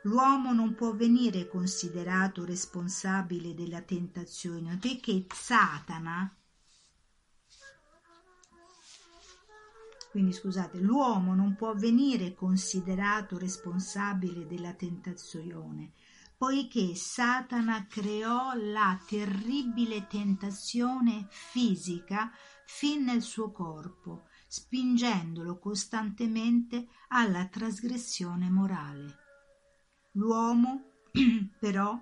L'uomo 0.03 0.51
non 0.51 0.75
può 0.75 0.93
venire 0.93 1.47
considerato 1.47 2.43
responsabile 2.43 3.55
della 3.55 3.81
tentazione 3.81 4.77
perché 4.77 5.25
Satana 5.33 6.29
quindi 10.13 10.31
scusate, 10.31 10.77
l'uomo 10.77 11.33
non 11.33 11.55
può 11.55 11.73
venire 11.73 12.35
considerato 12.35 13.39
responsabile 13.39 14.45
della 14.45 14.73
tentazione 14.73 15.93
poiché 16.37 16.93
Satana 16.93 17.87
creò 17.87 18.53
la 18.53 19.01
terribile 19.07 20.05
tentazione 20.05 21.25
fisica 21.29 22.31
fin 22.65 23.05
nel 23.05 23.23
suo 23.23 23.49
corpo, 23.49 24.27
spingendolo 24.45 25.57
costantemente 25.57 26.89
alla 27.07 27.47
trasgressione 27.47 28.51
morale. 28.51 29.17
L'uomo, 30.11 30.91
però, 31.59 31.99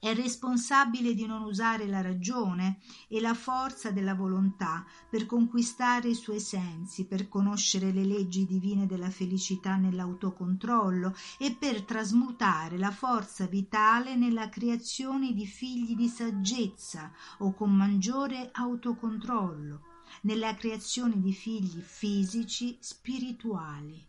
è 0.00 0.14
responsabile 0.14 1.12
di 1.12 1.26
non 1.26 1.42
usare 1.42 1.86
la 1.86 2.00
ragione 2.00 2.78
e 3.08 3.20
la 3.20 3.34
forza 3.34 3.90
della 3.90 4.14
volontà 4.14 4.86
per 5.10 5.26
conquistare 5.26 6.08
i 6.08 6.14
suoi 6.14 6.38
sensi, 6.38 7.06
per 7.06 7.28
conoscere 7.28 7.92
le 7.92 8.04
leggi 8.04 8.46
divine 8.46 8.86
della 8.86 9.10
felicità 9.10 9.76
nell'autocontrollo 9.76 11.14
e 11.38 11.56
per 11.58 11.82
trasmutare 11.82 12.78
la 12.78 12.92
forza 12.92 13.46
vitale 13.46 14.14
nella 14.14 14.48
creazione 14.48 15.32
di 15.32 15.46
figli 15.46 15.96
di 15.96 16.08
saggezza 16.08 17.10
o 17.38 17.52
con 17.52 17.74
maggiore 17.74 18.50
autocontrollo, 18.52 19.80
nella 20.22 20.54
creazione 20.54 21.20
di 21.20 21.32
figli 21.32 21.80
fisici 21.80 22.76
spirituali. 22.80 24.06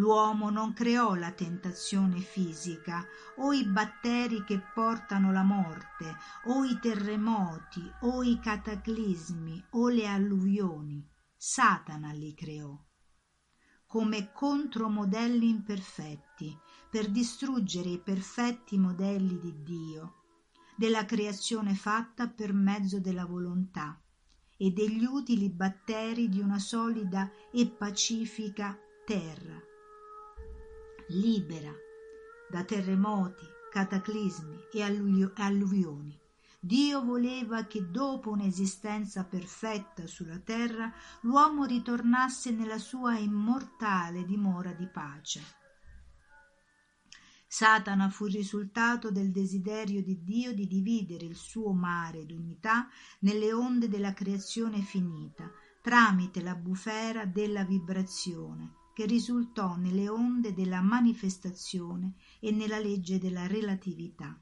L'uomo 0.00 0.48
non 0.48 0.72
creò 0.72 1.14
la 1.14 1.30
tentazione 1.32 2.20
fisica, 2.20 3.04
o 3.36 3.52
i 3.52 3.66
batteri 3.66 4.44
che 4.44 4.58
portano 4.58 5.30
la 5.30 5.42
morte, 5.42 6.16
o 6.46 6.64
i 6.64 6.78
terremoti, 6.80 7.82
o 8.00 8.22
i 8.22 8.40
cataclismi, 8.40 9.62
o 9.72 9.88
le 9.90 10.06
alluvioni. 10.06 11.06
Satana 11.36 12.12
li 12.12 12.34
creò 12.34 12.74
come 13.86 14.30
contromodelli 14.32 15.48
imperfetti 15.48 16.56
per 16.88 17.10
distruggere 17.10 17.88
i 17.88 17.98
perfetti 17.98 18.78
modelli 18.78 19.36
di 19.38 19.62
Dio, 19.64 20.14
della 20.76 21.04
creazione 21.04 21.74
fatta 21.74 22.28
per 22.28 22.52
mezzo 22.52 23.00
della 23.00 23.26
volontà 23.26 24.00
e 24.56 24.70
degli 24.70 25.04
utili 25.04 25.50
batteri 25.50 26.28
di 26.28 26.38
una 26.38 26.60
solida 26.60 27.28
e 27.50 27.66
pacifica 27.66 28.78
terra 29.04 29.60
libera 31.10 31.72
da 32.48 32.64
terremoti, 32.64 33.44
cataclismi 33.70 34.68
e 34.72 34.82
alluvioni. 34.82 36.18
Dio 36.58 37.02
voleva 37.02 37.64
che 37.64 37.90
dopo 37.90 38.30
un'esistenza 38.30 39.24
perfetta 39.24 40.06
sulla 40.06 40.38
terra 40.38 40.92
l'uomo 41.22 41.64
ritornasse 41.64 42.50
nella 42.50 42.78
sua 42.78 43.16
immortale 43.16 44.24
dimora 44.24 44.72
di 44.72 44.86
pace. 44.86 45.58
Satana 47.46 48.10
fu 48.10 48.26
il 48.26 48.34
risultato 48.34 49.10
del 49.10 49.32
desiderio 49.32 50.02
di 50.02 50.22
Dio 50.22 50.54
di 50.54 50.68
dividere 50.68 51.24
il 51.24 51.34
suo 51.34 51.72
mare 51.72 52.24
d'unità 52.24 52.88
nelle 53.20 53.52
onde 53.52 53.88
della 53.88 54.12
creazione 54.12 54.80
finita, 54.82 55.50
tramite 55.80 56.42
la 56.42 56.54
bufera 56.54 57.24
della 57.24 57.64
vibrazione, 57.64 58.79
che 58.92 59.06
risultò 59.06 59.76
nelle 59.76 60.08
onde 60.08 60.52
della 60.52 60.80
manifestazione 60.80 62.14
e 62.40 62.50
nella 62.50 62.78
legge 62.78 63.18
della 63.18 63.46
relatività. 63.46 64.38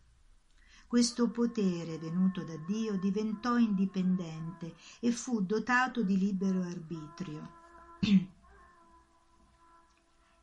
Questo 0.87 1.31
potere 1.31 1.99
venuto 1.99 2.45
da 2.45 2.57
Dio 2.57 2.99
diventò 2.99 3.59
indipendente 3.59 4.75
e 5.01 5.13
fu 5.13 5.43
dotato 5.43 6.03
di 6.03 6.17
libero 6.17 6.63
arbitrio. 6.63 7.57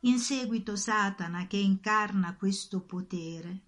In 0.00 0.18
seguito 0.18 0.76
Satana, 0.76 1.48
che 1.48 1.56
incarna 1.56 2.36
questo 2.36 2.80
potere, 2.82 3.62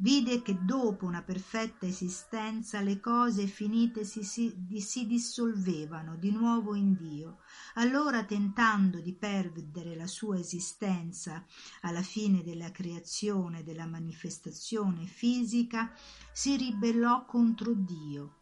vide 0.00 0.40
che 0.40 0.56
dopo 0.64 1.04
una 1.04 1.22
perfetta 1.22 1.84
esistenza 1.84 2.80
le 2.80 3.00
cose 3.00 3.46
finite 3.46 4.04
si, 4.04 4.24
si, 4.24 4.54
si, 4.78 5.06
dissolvevano 5.06 6.16
di 6.16 6.30
nuovo 6.30 6.74
in 6.74 6.96
Dio. 6.96 7.40
Allora, 7.74 8.24
tentando 8.24 9.00
di 9.00 9.12
perdere 9.12 9.94
la 9.94 10.06
sua 10.06 10.38
esistenza 10.38 11.44
alla 11.82 12.00
fine 12.00 12.42
della 12.42 12.70
creazione, 12.70 13.62
della 13.62 13.86
manifestazione 13.86 15.04
fisica, 15.04 15.92
si 16.32 16.56
ribellò 16.56 17.26
contro 17.26 17.74
Dio 17.74 18.36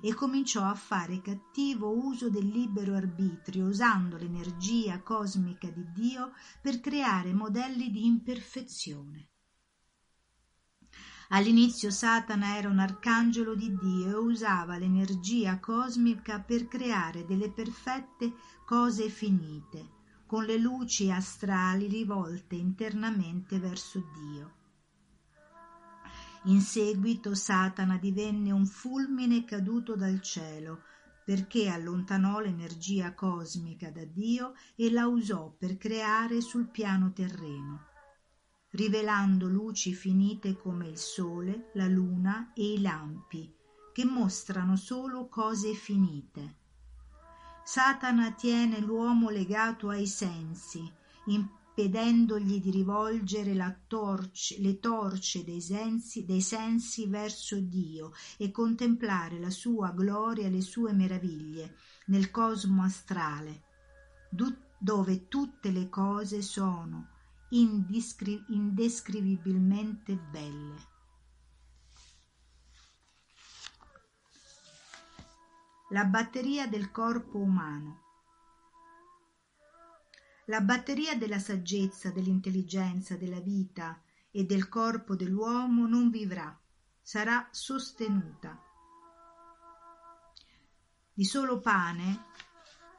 e 0.00 0.14
cominciò 0.14 0.64
a 0.64 0.74
fare 0.74 1.20
cattivo 1.20 1.90
uso 1.90 2.28
del 2.28 2.46
libero 2.46 2.94
arbitrio, 2.94 3.66
usando 3.66 4.16
l'energia 4.16 5.00
cosmica 5.02 5.68
di 5.70 5.92
Dio 5.92 6.32
per 6.60 6.80
creare 6.80 7.32
modelli 7.32 7.88
di 7.90 8.04
imperfezione. 8.04 9.28
All'inizio 11.30 11.90
Satana 11.90 12.56
era 12.56 12.70
un 12.70 12.78
arcangelo 12.78 13.54
di 13.54 13.76
Dio 13.76 14.08
e 14.08 14.14
usava 14.14 14.78
l'energia 14.78 15.60
cosmica 15.60 16.40
per 16.40 16.68
creare 16.68 17.26
delle 17.26 17.50
perfette 17.50 18.32
cose 18.64 19.10
finite, 19.10 19.96
con 20.24 20.44
le 20.44 20.56
luci 20.56 21.10
astrali 21.10 21.86
rivolte 21.86 22.54
internamente 22.54 23.58
verso 23.58 24.02
Dio. 24.14 24.56
In 26.44 26.62
seguito 26.62 27.34
Satana 27.34 27.98
divenne 27.98 28.50
un 28.50 28.64
fulmine 28.64 29.44
caduto 29.44 29.96
dal 29.96 30.22
cielo, 30.22 30.84
perché 31.26 31.68
allontanò 31.68 32.40
l'energia 32.40 33.12
cosmica 33.12 33.90
da 33.90 34.04
Dio 34.06 34.54
e 34.74 34.90
la 34.90 35.06
usò 35.08 35.54
per 35.58 35.76
creare 35.76 36.40
sul 36.40 36.68
piano 36.70 37.12
terreno 37.12 37.87
rivelando 38.78 39.48
luci 39.48 39.92
finite 39.92 40.56
come 40.56 40.86
il 40.86 40.98
sole, 40.98 41.70
la 41.74 41.88
luna 41.88 42.52
e 42.54 42.74
i 42.74 42.80
lampi, 42.80 43.52
che 43.92 44.04
mostrano 44.04 44.76
solo 44.76 45.26
cose 45.26 45.74
finite. 45.74 46.54
Satana 47.64 48.30
tiene 48.30 48.78
l'uomo 48.78 49.30
legato 49.30 49.88
ai 49.88 50.06
sensi, 50.06 50.80
impedendogli 51.26 52.60
di 52.60 52.70
rivolgere 52.70 53.82
torce, 53.88 54.60
le 54.60 54.78
torce 54.78 55.42
dei 55.42 55.60
sensi, 55.60 56.24
dei 56.24 56.40
sensi 56.40 57.08
verso 57.08 57.58
Dio 57.58 58.12
e 58.36 58.52
contemplare 58.52 59.40
la 59.40 59.50
sua 59.50 59.90
gloria 59.90 60.46
e 60.46 60.50
le 60.50 60.60
sue 60.60 60.92
meraviglie 60.92 61.74
nel 62.06 62.30
cosmo 62.30 62.84
astrale, 62.84 63.64
dove 64.78 65.26
tutte 65.26 65.72
le 65.72 65.88
cose 65.88 66.42
sono 66.42 67.16
indescri- 67.50 68.44
indescrivibilmente 68.48 70.14
belle. 70.16 70.96
La 75.90 76.04
batteria 76.04 76.66
del 76.66 76.90
corpo 76.90 77.38
umano. 77.38 78.02
La 80.46 80.60
batteria 80.60 81.16
della 81.16 81.38
saggezza, 81.38 82.10
dell'intelligenza, 82.10 83.16
della 83.16 83.40
vita 83.40 84.02
e 84.30 84.44
del 84.44 84.68
corpo 84.68 85.16
dell'uomo 85.16 85.86
non 85.86 86.10
vivrà, 86.10 86.58
sarà 87.00 87.48
sostenuta. 87.50 88.62
Di 91.14 91.24
solo 91.24 91.58
pane, 91.60 92.26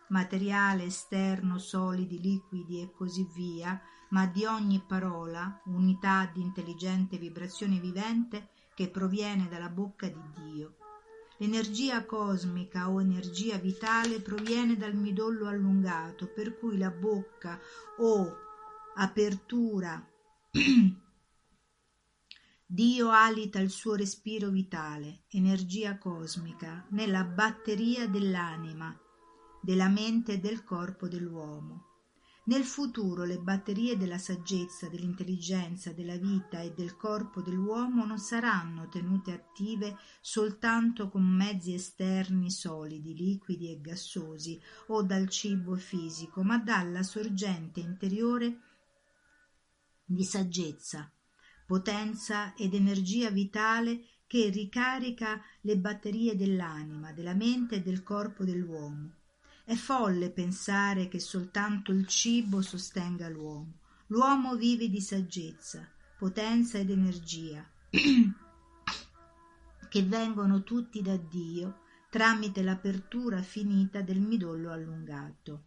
materiale 0.10 0.86
esterno, 0.86 1.60
solidi, 1.60 2.20
liquidi 2.20 2.82
e 2.82 2.92
così 2.92 3.28
via, 3.34 3.80
ma 4.10 4.26
di 4.26 4.46
ogni 4.46 4.84
parola, 4.86 5.62
unità 5.66 6.30
di 6.34 6.42
intelligente 6.42 7.18
vibrazione 7.18 7.80
vivente 7.80 8.50
che 8.74 8.90
proviene 8.90 9.48
dalla 9.48 9.70
bocca 9.70 10.08
di 10.08 10.22
Dio 10.36 10.76
L'energia 11.42 12.06
cosmica 12.06 12.90
o 12.90 13.00
energia 13.00 13.58
vitale 13.58 14.20
proviene 14.20 14.76
dal 14.76 14.94
midollo 14.94 15.48
allungato, 15.48 16.28
per 16.28 16.60
cui 16.60 16.78
la 16.78 16.92
bocca 16.92 17.58
o 18.00 18.36
apertura 18.96 20.06
Dio 22.66 23.10
alita 23.10 23.60
il 23.60 23.70
suo 23.70 23.96
respiro 23.96 24.50
vitale, 24.50 25.24
energia 25.30 25.98
cosmica, 25.98 26.86
nella 26.90 27.24
batteria 27.24 28.06
dell'anima, 28.10 28.94
della 29.62 29.88
mente 29.88 30.34
e 30.34 30.40
del 30.40 30.66
corpo 30.66 31.08
dell'uomo. 31.08 31.89
Nel 32.50 32.64
futuro 32.64 33.26
le 33.26 33.38
batterie 33.38 33.96
della 33.96 34.18
saggezza, 34.18 34.90
dell'intelligenza, 34.90 35.94
della 35.94 36.18
vita 36.18 36.62
e 36.62 36.74
del 36.74 36.96
corpo 36.96 37.42
dell'uomo 37.42 38.06
non 38.06 38.18
saranno 38.18 38.90
tenute 38.90 39.34
attive 39.34 39.96
soltanto 40.20 41.10
con 41.10 41.22
mezzi 41.22 41.76
esterni 41.76 42.50
solidi, 42.50 43.14
liquidi 43.14 43.70
e 43.70 43.80
gassosi 43.80 44.60
o 44.88 45.04
dal 45.04 45.30
cibo 45.30 45.76
fisico, 45.76 46.42
ma 46.42 46.58
dalla 46.58 47.04
sorgente 47.04 47.82
interiore 47.82 48.62
di 50.04 50.24
saggezza, 50.24 51.08
potenza 51.68 52.56
ed 52.56 52.74
energia 52.74 53.30
vitale 53.30 54.06
che 54.26 54.50
ricarica 54.50 55.40
le 55.62 55.78
batterie 55.78 56.36
dell'anima, 56.36 57.14
della 57.14 57.36
mente 57.36 57.76
e 57.76 57.82
del 57.84 58.02
corpo 58.02 58.44
dell'uomo 58.44 59.18
è 59.70 59.76
folle 59.76 60.32
pensare 60.32 61.08
che 61.08 61.20
soltanto 61.20 61.92
il 61.92 62.08
cibo 62.08 62.60
sostenga 62.60 63.30
l'uomo. 63.30 63.82
L'uomo 64.08 64.56
vive 64.56 64.90
di 64.90 65.00
saggezza, 65.00 65.88
potenza 66.18 66.80
ed 66.80 66.90
energia, 66.90 67.64
che 69.88 70.02
vengono 70.02 70.64
tutti 70.64 71.04
da 71.04 71.16
Dio 71.18 71.82
tramite 72.10 72.64
l'apertura 72.64 73.44
finita 73.44 74.02
del 74.02 74.20
midollo 74.22 74.72
allungato. 74.72 75.66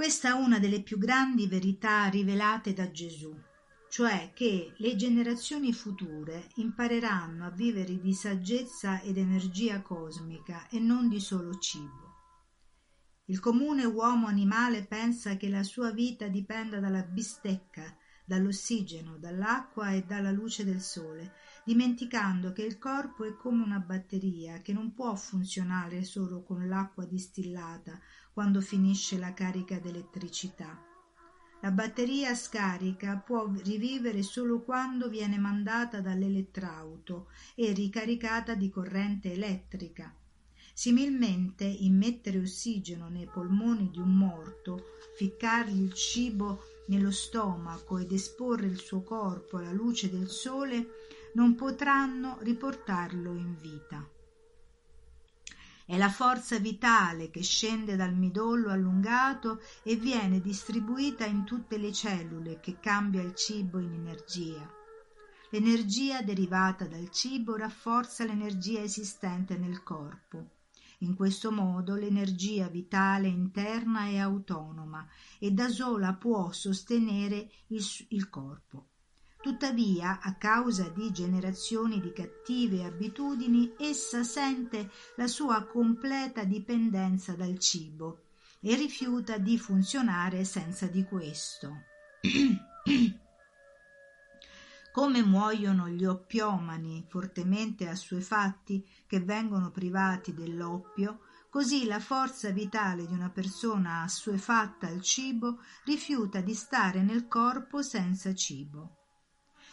Questa 0.00 0.30
è 0.30 0.32
una 0.32 0.58
delle 0.58 0.80
più 0.80 0.96
grandi 0.96 1.46
verità 1.46 2.06
rivelate 2.06 2.72
da 2.72 2.90
Gesù, 2.90 3.38
cioè 3.90 4.30
che 4.32 4.72
le 4.78 4.96
generazioni 4.96 5.74
future 5.74 6.48
impareranno 6.54 7.44
a 7.44 7.50
vivere 7.50 8.00
di 8.00 8.14
saggezza 8.14 9.02
ed 9.02 9.18
energia 9.18 9.82
cosmica 9.82 10.66
e 10.70 10.78
non 10.78 11.10
di 11.10 11.20
solo 11.20 11.58
cibo. 11.58 12.14
Il 13.26 13.40
comune 13.40 13.84
uomo 13.84 14.26
animale 14.26 14.86
pensa 14.86 15.36
che 15.36 15.50
la 15.50 15.62
sua 15.62 15.90
vita 15.90 16.28
dipenda 16.28 16.80
dalla 16.80 17.02
bistecca, 17.02 17.94
dall'ossigeno, 18.24 19.18
dall'acqua 19.18 19.90
e 19.90 20.04
dalla 20.04 20.30
luce 20.30 20.64
del 20.64 20.80
sole, 20.80 21.34
dimenticando 21.62 22.52
che 22.52 22.62
il 22.62 22.78
corpo 22.78 23.24
è 23.24 23.36
come 23.36 23.62
una 23.62 23.80
batteria 23.80 24.62
che 24.62 24.72
non 24.72 24.94
può 24.94 25.14
funzionare 25.14 26.04
solo 26.04 26.42
con 26.42 26.66
l'acqua 26.66 27.04
distillata 27.04 28.00
quando 28.32 28.60
finisce 28.60 29.18
la 29.18 29.32
carica 29.32 29.78
d'elettricità. 29.78 30.88
La 31.62 31.70
batteria 31.70 32.34
scarica 32.34 33.16
può 33.18 33.50
rivivere 33.64 34.22
solo 34.22 34.62
quando 34.62 35.10
viene 35.10 35.36
mandata 35.36 36.00
dall'elettrauto 36.00 37.28
e 37.54 37.72
ricaricata 37.72 38.54
di 38.54 38.70
corrente 38.70 39.32
elettrica. 39.32 40.14
Similmente, 40.72 41.64
immettere 41.64 42.38
ossigeno 42.38 43.10
nei 43.10 43.26
polmoni 43.26 43.90
di 43.90 43.98
un 43.98 44.16
morto, 44.16 44.96
ficcargli 45.16 45.82
il 45.82 45.92
cibo 45.92 46.62
nello 46.86 47.10
stomaco 47.10 47.98
ed 47.98 48.10
esporre 48.12 48.66
il 48.66 48.78
suo 48.78 49.02
corpo 49.02 49.58
alla 49.58 49.72
luce 49.72 50.08
del 50.08 50.28
sole 50.28 50.88
non 51.34 51.54
potranno 51.54 52.38
riportarlo 52.40 53.34
in 53.34 53.56
vita. 53.60 54.08
È 55.90 55.96
la 55.96 56.08
forza 56.08 56.56
vitale 56.60 57.30
che 57.30 57.42
scende 57.42 57.96
dal 57.96 58.14
midollo 58.14 58.70
allungato 58.70 59.60
e 59.82 59.96
viene 59.96 60.40
distribuita 60.40 61.24
in 61.24 61.42
tutte 61.42 61.78
le 61.78 61.92
cellule 61.92 62.60
che 62.60 62.78
cambia 62.78 63.20
il 63.22 63.34
cibo 63.34 63.80
in 63.80 63.94
energia. 63.94 64.72
L'energia 65.50 66.22
derivata 66.22 66.86
dal 66.86 67.10
cibo 67.10 67.56
rafforza 67.56 68.24
l'energia 68.24 68.80
esistente 68.80 69.58
nel 69.58 69.82
corpo. 69.82 70.50
In 70.98 71.16
questo 71.16 71.50
modo 71.50 71.96
l'energia 71.96 72.68
vitale 72.68 73.26
interna 73.26 74.04
è 74.04 74.18
autonoma 74.18 75.04
e 75.40 75.50
da 75.50 75.68
sola 75.68 76.14
può 76.14 76.52
sostenere 76.52 77.50
il, 77.66 77.84
il 78.10 78.28
corpo. 78.28 78.89
Tuttavia, 79.42 80.20
a 80.20 80.34
causa 80.34 80.90
di 80.90 81.10
generazioni 81.12 81.98
di 81.98 82.12
cattive 82.12 82.84
abitudini, 82.84 83.72
essa 83.78 84.22
sente 84.22 84.90
la 85.16 85.26
sua 85.26 85.64
completa 85.64 86.44
dipendenza 86.44 87.32
dal 87.32 87.58
cibo 87.58 88.24
e 88.60 88.74
rifiuta 88.74 89.38
di 89.38 89.58
funzionare 89.58 90.44
senza 90.44 90.88
di 90.88 91.04
questo. 91.04 91.84
Come 94.92 95.22
muoiono 95.22 95.88
gli 95.88 96.04
oppiomani 96.04 97.06
fortemente 97.08 97.88
assuefatti 97.88 98.86
che 99.06 99.20
vengono 99.20 99.70
privati 99.70 100.34
dell'oppio, 100.34 101.20
così 101.48 101.86
la 101.86 102.00
forza 102.00 102.50
vitale 102.50 103.06
di 103.06 103.14
una 103.14 103.30
persona 103.30 104.02
assuefatta 104.02 104.88
al 104.88 105.00
cibo 105.00 105.60
rifiuta 105.84 106.42
di 106.42 106.52
stare 106.52 107.02
nel 107.02 107.26
corpo 107.26 107.80
senza 107.80 108.34
cibo. 108.34 108.99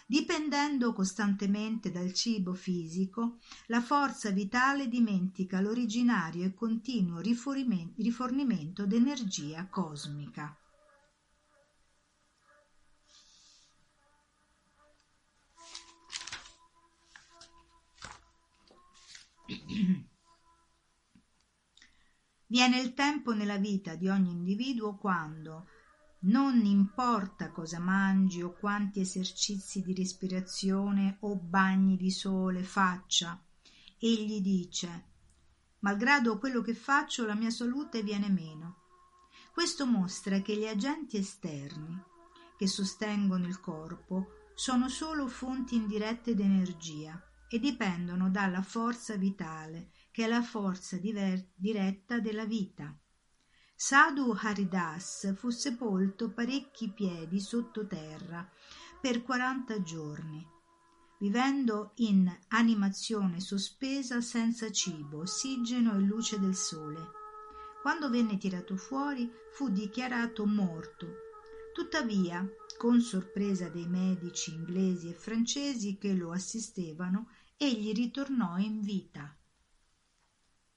Dipendendo 0.09 0.93
costantemente 0.93 1.91
dal 1.91 2.13
cibo 2.13 2.53
fisico, 2.53 3.39
la 3.65 3.81
forza 3.81 4.29
vitale 4.29 4.87
dimentica 4.87 5.59
l'originario 5.59 6.45
e 6.45 6.53
continuo 6.53 7.19
rifornimento 7.19 8.85
d'energia 8.85 9.67
cosmica. 9.67 10.57
Viene 22.47 22.79
il 22.79 22.93
tempo 22.93 23.33
nella 23.33 23.57
vita 23.57 23.95
di 23.95 24.07
ogni 24.07 24.31
individuo 24.31 24.95
quando, 24.95 25.67
non 26.19 26.65
importa 26.65 27.51
cosa 27.51 27.79
mangi 27.79 28.41
o 28.41 28.53
quanti 28.53 28.99
esercizi 28.99 29.81
di 29.81 29.93
respirazione 29.93 31.17
o 31.21 31.35
bagni 31.35 31.97
di 31.97 32.11
sole 32.11 32.63
faccia, 32.63 33.41
egli 33.99 34.41
dice 34.41 35.15
malgrado 35.79 36.37
quello 36.37 36.61
che 36.61 36.73
faccio 36.73 37.25
la 37.25 37.35
mia 37.35 37.49
salute 37.49 38.01
viene 38.01 38.29
meno. 38.29 38.83
Questo 39.53 39.85
mostra 39.85 40.41
che 40.41 40.55
gli 40.57 40.67
agenti 40.67 41.17
esterni 41.17 41.97
che 42.57 42.67
sostengono 42.67 43.47
il 43.47 43.59
corpo 43.59 44.51
sono 44.55 44.89
solo 44.89 45.27
fonti 45.27 45.75
indirette 45.75 46.33
d'energia 46.33 47.21
e 47.47 47.59
dipendono 47.59 48.29
dalla 48.29 48.61
forza 48.61 49.15
vitale, 49.15 49.91
che 50.11 50.25
è 50.25 50.27
la 50.27 50.41
forza 50.41 50.97
diretta 50.97 52.19
della 52.19 52.45
vita. 52.45 52.97
Sadhu 53.79 54.35
Haridas 54.35 55.35
fu 55.35 55.51
sepolto 55.51 56.31
parecchi 56.31 56.89
piedi 56.89 57.39
sottoterra 57.39 58.49
per 58.99 59.21
40 59.21 59.83
giorni, 59.83 60.43
vivendo 61.19 61.91
in 61.97 62.27
animazione 62.47 63.39
sospesa 63.39 64.19
senza 64.19 64.71
cibo, 64.71 65.19
ossigeno 65.19 65.93
e 65.95 65.99
luce 65.99 66.39
del 66.39 66.55
sole. 66.55 67.11
Quando 67.83 68.09
venne 68.09 68.39
tirato 68.39 68.75
fuori 68.77 69.31
fu 69.51 69.69
dichiarato 69.69 70.47
morto. 70.47 71.05
Tuttavia, 71.71 72.43
con 72.79 72.99
sorpresa 72.99 73.69
dei 73.69 73.87
medici 73.87 74.55
inglesi 74.55 75.09
e 75.09 75.13
francesi 75.13 75.99
che 75.99 76.15
lo 76.15 76.31
assistevano, 76.31 77.29
egli 77.57 77.93
ritornò 77.93 78.57
in 78.57 78.81
vita. 78.81 79.37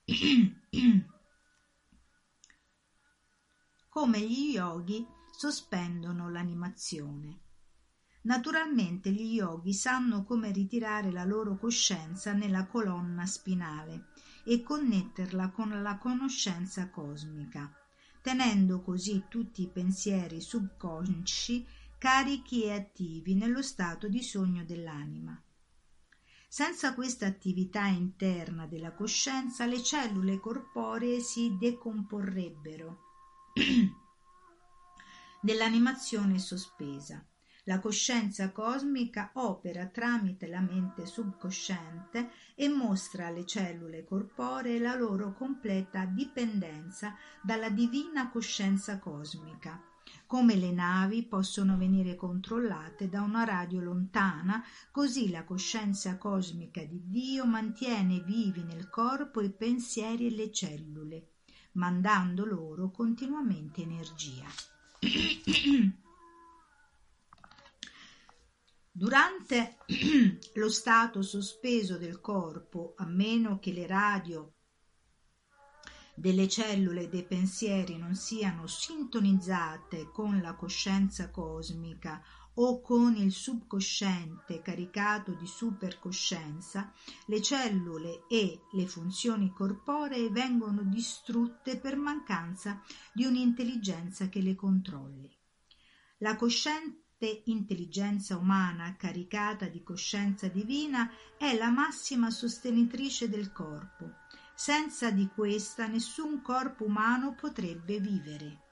Come 3.93 4.21
gli 4.21 4.53
yogi 4.53 5.05
sospendono 5.33 6.31
l'animazione. 6.31 7.41
Naturalmente 8.23 9.11
gli 9.11 9.35
yogi 9.35 9.75
sanno 9.75 10.23
come 10.23 10.53
ritirare 10.53 11.11
la 11.11 11.25
loro 11.25 11.57
coscienza 11.57 12.33
nella 12.33 12.67
colonna 12.67 13.27
spinale 13.27 14.11
e 14.45 14.63
connetterla 14.63 15.51
con 15.51 15.83
la 15.83 15.99
conoscenza 15.99 16.89
cosmica, 16.89 17.69
tenendo 18.23 18.81
così 18.81 19.25
tutti 19.29 19.63
i 19.63 19.69
pensieri 19.69 20.41
subconsci 20.41 21.67
carichi 21.99 22.63
e 22.63 22.73
attivi 22.73 23.35
nello 23.35 23.61
stato 23.61 24.07
di 24.07 24.23
sogno 24.23 24.63
dell'anima. 24.63 25.37
Senza 26.47 26.95
questa 26.95 27.27
attività 27.27 27.87
interna 27.87 28.69
della 28.69 28.93
coscienza 28.93 29.67
le 29.67 29.83
cellule 29.83 30.39
corporee 30.39 31.19
si 31.19 31.57
decomporrebbero 31.59 33.09
nell'animazione 35.43 36.39
sospesa. 36.39 37.25
La 37.65 37.79
coscienza 37.79 38.51
cosmica 38.53 39.31
opera 39.35 39.87
tramite 39.87 40.47
la 40.47 40.61
mente 40.61 41.05
subconsciente 41.07 42.31
e 42.55 42.69
mostra 42.69 43.27
alle 43.27 43.45
cellule 43.45 44.05
corporee 44.05 44.79
la 44.79 44.95
loro 44.95 45.35
completa 45.35 46.07
dipendenza 46.07 47.15
dalla 47.43 47.69
divina 47.69 48.31
coscienza 48.31 48.99
cosmica 48.99 49.85
come 50.27 50.57
le 50.57 50.73
navi 50.73 51.25
possono 51.25 51.77
venire 51.77 52.15
controllate 52.15 53.09
da 53.09 53.21
una 53.21 53.45
radio 53.45 53.81
lontana, 53.81 54.63
così 54.91 55.31
la 55.31 55.45
coscienza 55.45 56.19
cosmica 56.19 56.83
di 56.85 57.03
Dio 57.07 57.47
mantiene 57.47 58.21
vivi 58.21 58.63
nel 58.63 58.89
corpo 58.89 59.41
i 59.41 59.51
pensieri 59.51 60.27
e 60.27 60.31
le 60.31 60.53
cellule, 60.53 61.27
mandando 61.73 62.45
loro 62.45 62.91
continuamente 62.91 63.83
energia. 63.83 64.47
Durante 68.93 69.79
lo 70.55 70.69
stato 70.69 71.23
sospeso 71.23 71.97
del 71.97 72.21
corpo, 72.21 72.95
a 72.97 73.07
meno 73.07 73.59
che 73.59 73.73
le 73.73 73.87
radio 73.87 74.55
delle 76.15 76.49
cellule 76.49 77.09
dei 77.09 77.25
pensieri 77.25 77.97
non 77.97 78.15
siano 78.15 78.67
sintonizzate 78.67 80.11
con 80.11 80.43
la 80.43 80.55
coscienza 80.55 81.31
cosmica 81.31 82.23
o 82.63 82.81
con 82.83 83.17
il 83.17 83.33
subconsciente 83.33 84.61
caricato 84.61 85.33
di 85.33 85.47
supercoscienza, 85.47 86.93
le 87.27 87.41
cellule 87.41 88.25
e 88.29 88.61
le 88.73 88.87
funzioni 88.87 89.51
corporee 89.51 90.29
vengono 90.29 90.83
distrutte 90.83 91.79
per 91.79 91.97
mancanza 91.97 92.83
di 93.15 93.25
un'intelligenza 93.25 94.29
che 94.29 94.43
le 94.43 94.55
controlli. 94.55 95.35
La 96.19 96.37
cosciente 96.37 97.43
intelligenza 97.47 98.37
umana 98.37 98.95
caricata 98.97 99.67
di 99.67 99.83
coscienza 99.83 100.49
divina 100.49 101.11
è 101.39 101.57
la 101.57 101.71
massima 101.71 102.31
sostenitrice 102.31 103.29
del 103.31 103.53
corpo 103.53 104.19
senza 104.61 105.11
di 105.11 105.27
questa 105.35 105.87
nessun 105.87 106.43
corpo 106.43 106.85
umano 106.85 107.35
potrebbe 107.35 107.99
vivere. 107.99 108.70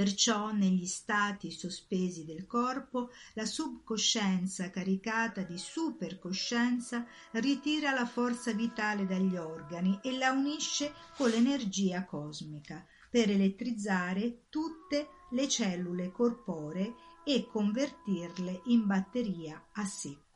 Perciò 0.00 0.50
negli 0.50 0.86
stati 0.86 1.50
sospesi 1.50 2.24
del 2.24 2.46
corpo 2.46 3.10
la 3.34 3.44
subcoscienza 3.44 4.70
caricata 4.70 5.42
di 5.42 5.58
supercoscienza 5.58 7.04
ritira 7.32 7.92
la 7.92 8.06
forza 8.06 8.50
vitale 8.54 9.04
dagli 9.04 9.36
organi 9.36 9.98
e 10.02 10.16
la 10.16 10.30
unisce 10.30 10.94
con 11.18 11.28
l'energia 11.28 12.06
cosmica 12.06 12.82
per 13.10 13.28
elettrizzare 13.28 14.44
tutte 14.48 15.08
le 15.32 15.46
cellule 15.48 16.10
corporee 16.10 16.94
e 17.22 17.46
convertirle 17.46 18.62
in 18.68 18.86
batteria 18.86 19.62
a 19.72 19.84
secco. 19.84 20.29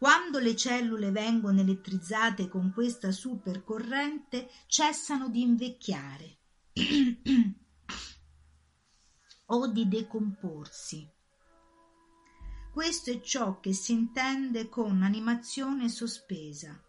Quando 0.00 0.38
le 0.38 0.56
cellule 0.56 1.10
vengono 1.10 1.60
elettrizzate 1.60 2.48
con 2.48 2.72
questa 2.72 3.12
supercorrente 3.12 4.48
cessano 4.66 5.28
di 5.28 5.42
invecchiare 5.42 6.38
o 9.44 9.66
di 9.66 9.88
decomporsi. 9.88 11.06
Questo 12.72 13.10
è 13.10 13.20
ciò 13.20 13.60
che 13.60 13.74
si 13.74 13.92
intende 13.92 14.70
con 14.70 15.02
animazione 15.02 15.90
sospesa. 15.90 16.82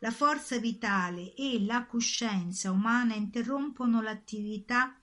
La 0.00 0.10
forza 0.10 0.58
vitale 0.58 1.32
e 1.32 1.64
la 1.64 1.86
coscienza 1.86 2.70
umana 2.70 3.14
interrompono 3.14 4.02
l'attività 4.02 5.00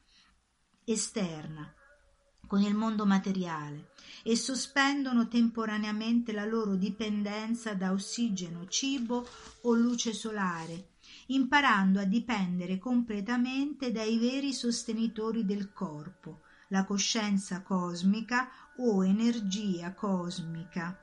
esterna 0.83 1.73
con 2.47 2.61
il 2.61 2.75
mondo 2.75 3.05
materiale 3.05 3.91
e 4.23 4.35
sospendono 4.35 5.27
temporaneamente 5.27 6.31
la 6.31 6.45
loro 6.45 6.75
dipendenza 6.75 7.73
da 7.73 7.91
ossigeno, 7.91 8.67
cibo 8.67 9.27
o 9.61 9.73
luce 9.73 10.13
solare, 10.13 10.91
imparando 11.27 11.99
a 11.99 12.05
dipendere 12.05 12.77
completamente 12.77 13.91
dai 13.91 14.17
veri 14.17 14.53
sostenitori 14.53 15.45
del 15.45 15.73
corpo, 15.73 16.41
la 16.69 16.85
coscienza 16.85 17.61
cosmica 17.61 18.49
o 18.77 19.03
energia 19.03 19.93
cosmica 19.93 21.02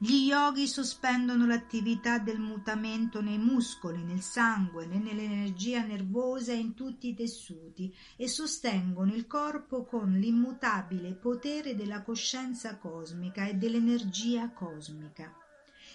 gli 0.00 0.26
yogi 0.28 0.68
sospendono 0.68 1.44
l'attività 1.44 2.20
del 2.20 2.38
mutamento 2.38 3.20
nei 3.20 3.36
muscoli, 3.36 4.04
nel 4.04 4.20
sangue, 4.20 4.86
nell'energia 4.86 5.82
nervosa 5.82 6.52
e 6.52 6.58
in 6.58 6.74
tutti 6.74 7.08
i 7.08 7.14
tessuti 7.14 7.92
e 8.14 8.28
sostengono 8.28 9.12
il 9.12 9.26
corpo 9.26 9.84
con 9.84 10.12
l'immutabile 10.12 11.14
potere 11.14 11.74
della 11.74 12.02
coscienza 12.02 12.76
cosmica 12.76 13.46
e 13.46 13.54
dell'energia 13.54 14.52
cosmica. 14.52 15.34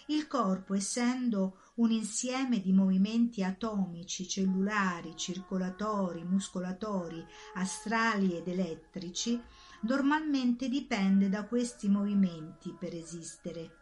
Il 0.08 0.28
corpo, 0.28 0.74
essendo 0.74 1.60
un 1.76 1.92
insieme 1.92 2.60
di 2.60 2.74
movimenti 2.74 3.42
atomici, 3.42 4.28
cellulari, 4.28 5.16
circolatori, 5.16 6.26
muscolatori, 6.26 7.26
astrali 7.54 8.36
ed 8.36 8.50
elettrici, 8.50 9.42
normalmente 9.84 10.68
dipende 10.68 11.30
da 11.30 11.46
questi 11.46 11.88
movimenti 11.88 12.76
per 12.78 12.94
esistere 12.94 13.78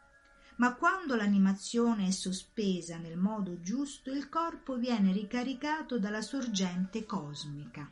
ma 0.61 0.75
quando 0.75 1.15
l'animazione 1.15 2.05
è 2.05 2.11
sospesa 2.11 2.97
nel 2.97 3.17
modo 3.17 3.61
giusto 3.61 4.11
il 4.11 4.29
corpo 4.29 4.77
viene 4.77 5.11
ricaricato 5.11 5.97
dalla 5.97 6.21
sorgente 6.21 7.03
cosmica. 7.03 7.91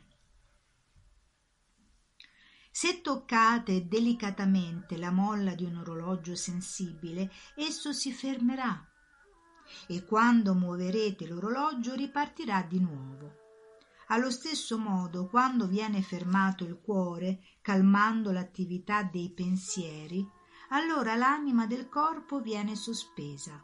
Se 2.70 3.00
toccate 3.00 3.88
delicatamente 3.88 4.96
la 4.98 5.10
molla 5.10 5.56
di 5.56 5.64
un 5.64 5.78
orologio 5.78 6.36
sensibile, 6.36 7.32
esso 7.56 7.92
si 7.92 8.12
fermerà 8.12 8.88
e 9.88 10.04
quando 10.04 10.54
muoverete 10.54 11.26
l'orologio 11.26 11.96
ripartirà 11.96 12.62
di 12.62 12.78
nuovo. 12.78 13.34
Allo 14.06 14.30
stesso 14.30 14.78
modo, 14.78 15.26
quando 15.26 15.66
viene 15.66 16.02
fermato 16.02 16.64
il 16.64 16.78
cuore, 16.80 17.40
calmando 17.62 18.30
l'attività 18.30 19.02
dei 19.02 19.30
pensieri, 19.30 20.24
allora 20.70 21.14
l'anima 21.14 21.66
del 21.66 21.88
corpo 21.88 22.40
viene 22.40 22.76
sospesa. 22.76 23.62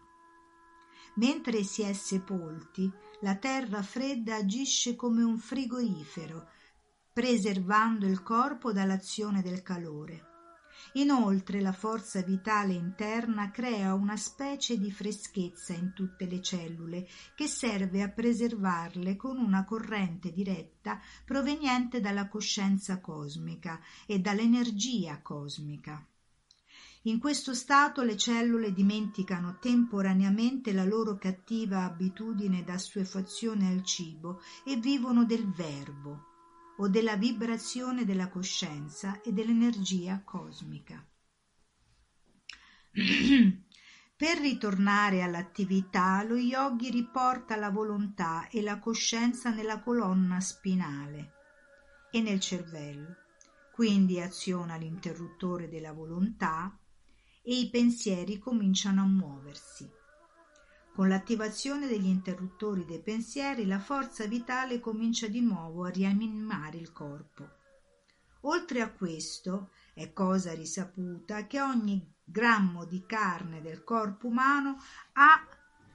Mentre 1.16 1.62
si 1.62 1.82
è 1.82 1.92
sepolti, 1.92 2.90
la 3.20 3.36
terra 3.36 3.82
fredda 3.82 4.36
agisce 4.36 4.96
come 4.96 5.22
un 5.22 5.38
frigorifero, 5.38 6.48
preservando 7.12 8.06
il 8.06 8.22
corpo 8.22 8.72
dall'azione 8.72 9.40
del 9.40 9.62
calore. 9.62 10.34
Inoltre 10.94 11.60
la 11.62 11.72
forza 11.72 12.20
vitale 12.20 12.74
interna 12.74 13.50
crea 13.50 13.94
una 13.94 14.16
specie 14.16 14.78
di 14.78 14.92
freschezza 14.92 15.72
in 15.72 15.92
tutte 15.94 16.26
le 16.26 16.42
cellule 16.42 17.08
che 17.34 17.46
serve 17.46 18.02
a 18.02 18.10
preservarle 18.10 19.16
con 19.16 19.38
una 19.38 19.64
corrente 19.64 20.32
diretta 20.32 21.00
proveniente 21.24 22.00
dalla 22.00 22.28
coscienza 22.28 23.00
cosmica 23.00 23.80
e 24.04 24.18
dall'energia 24.18 25.22
cosmica. 25.22 26.06
In 27.06 27.20
questo 27.20 27.54
stato 27.54 28.02
le 28.02 28.16
cellule 28.16 28.72
dimenticano 28.72 29.58
temporaneamente 29.60 30.72
la 30.72 30.84
loro 30.84 31.16
cattiva 31.16 31.84
abitudine 31.84 32.64
d'assuefazione 32.64 33.68
al 33.68 33.84
cibo 33.84 34.40
e 34.64 34.74
vivono 34.74 35.24
del 35.24 35.48
verbo 35.48 36.24
o 36.78 36.88
della 36.88 37.14
vibrazione 37.16 38.04
della 38.04 38.28
coscienza 38.28 39.20
e 39.20 39.32
dell'energia 39.32 40.20
cosmica. 40.24 41.06
per 44.16 44.38
ritornare 44.38 45.22
all'attività, 45.22 46.24
lo 46.24 46.34
yogi 46.34 46.90
riporta 46.90 47.54
la 47.54 47.70
volontà 47.70 48.48
e 48.48 48.62
la 48.62 48.80
coscienza 48.80 49.50
nella 49.50 49.78
colonna 49.78 50.40
spinale 50.40 51.34
e 52.10 52.20
nel 52.20 52.40
cervello. 52.40 53.14
Quindi 53.70 54.20
aziona 54.20 54.74
l'interruttore 54.74 55.68
della 55.68 55.92
volontà 55.92 56.76
e 57.48 57.60
i 57.60 57.70
pensieri 57.70 58.40
cominciano 58.40 59.02
a 59.02 59.06
muoversi. 59.06 59.88
Con 60.92 61.08
l'attivazione 61.08 61.86
degli 61.86 62.06
interruttori 62.06 62.84
dei 62.84 63.00
pensieri 63.00 63.66
la 63.66 63.78
forza 63.78 64.26
vitale 64.26 64.80
comincia 64.80 65.28
di 65.28 65.40
nuovo 65.40 65.84
a 65.84 65.90
rianimare 65.90 66.78
il 66.78 66.90
corpo. 66.90 67.48
Oltre 68.40 68.80
a 68.80 68.90
questo, 68.90 69.70
è 69.94 70.12
cosa 70.12 70.54
risaputa 70.54 71.46
che 71.46 71.60
ogni 71.60 72.14
grammo 72.24 72.84
di 72.84 73.04
carne 73.06 73.62
del 73.62 73.84
corpo 73.84 74.26
umano 74.26 74.78
ha 75.12 75.46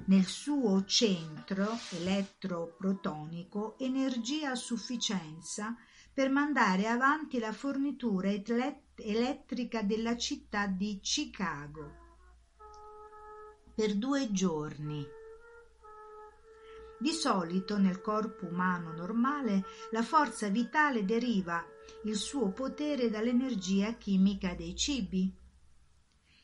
nel 0.06 0.26
suo 0.26 0.86
centro 0.86 1.78
elettroprotonico 1.92 3.78
energia 3.78 4.52
a 4.52 4.56
sufficienza 4.56 5.76
per 6.14 6.30
mandare 6.30 6.88
avanti 6.88 7.40
la 7.40 7.54
fornitura 7.54 8.30
elettrica 8.30 9.82
della 9.82 10.18
città 10.18 10.68
di 10.68 11.00
Chicago 11.02 12.00
per 13.74 13.96
due 13.96 14.32
giorni. 14.32 15.06
Di 17.00 17.12
solito 17.12 17.78
nel 17.78 18.02
corpo 18.02 18.46
umano 18.46 18.94
normale 18.94 19.64
la 19.92 20.04
forza 20.04 20.50
vitale 20.50 21.04
deriva 21.04 21.66
il 22.04 22.16
suo 22.16 22.52
potere 22.52 23.10
dall'energia 23.10 23.94
chimica 23.94 24.54
dei 24.54 24.76
cibi 24.76 25.34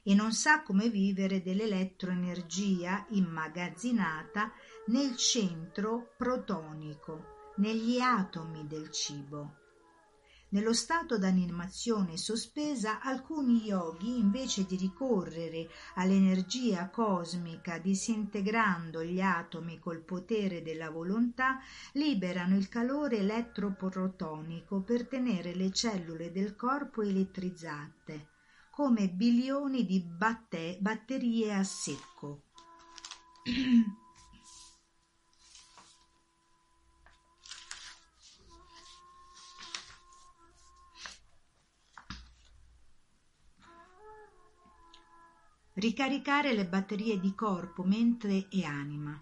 e 0.02 0.16
non 0.16 0.32
sa 0.32 0.64
come 0.64 0.90
vivere 0.90 1.44
dell'elettroenergia 1.44 3.06
immagazzinata 3.10 4.52
nel 4.88 5.16
centro 5.18 6.14
protonico 6.18 7.37
negli 7.58 8.00
atomi 8.00 8.68
del 8.68 8.90
cibo. 8.92 9.56
Nello 10.50 10.72
stato 10.72 11.18
d'animazione 11.18 12.16
sospesa, 12.16 13.02
alcuni 13.02 13.66
yogi, 13.66 14.18
invece 14.18 14.66
di 14.66 14.78
ricorrere 14.78 15.68
all'energia 15.96 16.90
cosmica 16.90 17.80
disintegrando 17.80 19.04
gli 19.04 19.20
atomi 19.20 19.78
col 19.78 20.00
potere 20.00 20.62
della 20.62 20.90
volontà, 20.90 21.60
liberano 21.94 22.56
il 22.56 22.70
calore 22.70 23.18
elettroprotonico 23.18 24.82
per 24.84 25.08
tenere 25.08 25.54
le 25.54 25.70
cellule 25.72 26.32
del 26.32 26.56
corpo 26.56 27.02
elettrizzate, 27.02 28.30
come 28.72 29.10
bilioni 29.10 29.86
di 29.86 30.00
batte- 30.00 30.78
batterie 30.80 31.54
a 31.54 31.64
secco. 31.64 32.44
ricaricare 45.78 46.54
le 46.54 46.66
batterie 46.66 47.20
di 47.20 47.36
corpo, 47.36 47.84
mente 47.84 48.48
e 48.50 48.66
anima. 48.66 49.22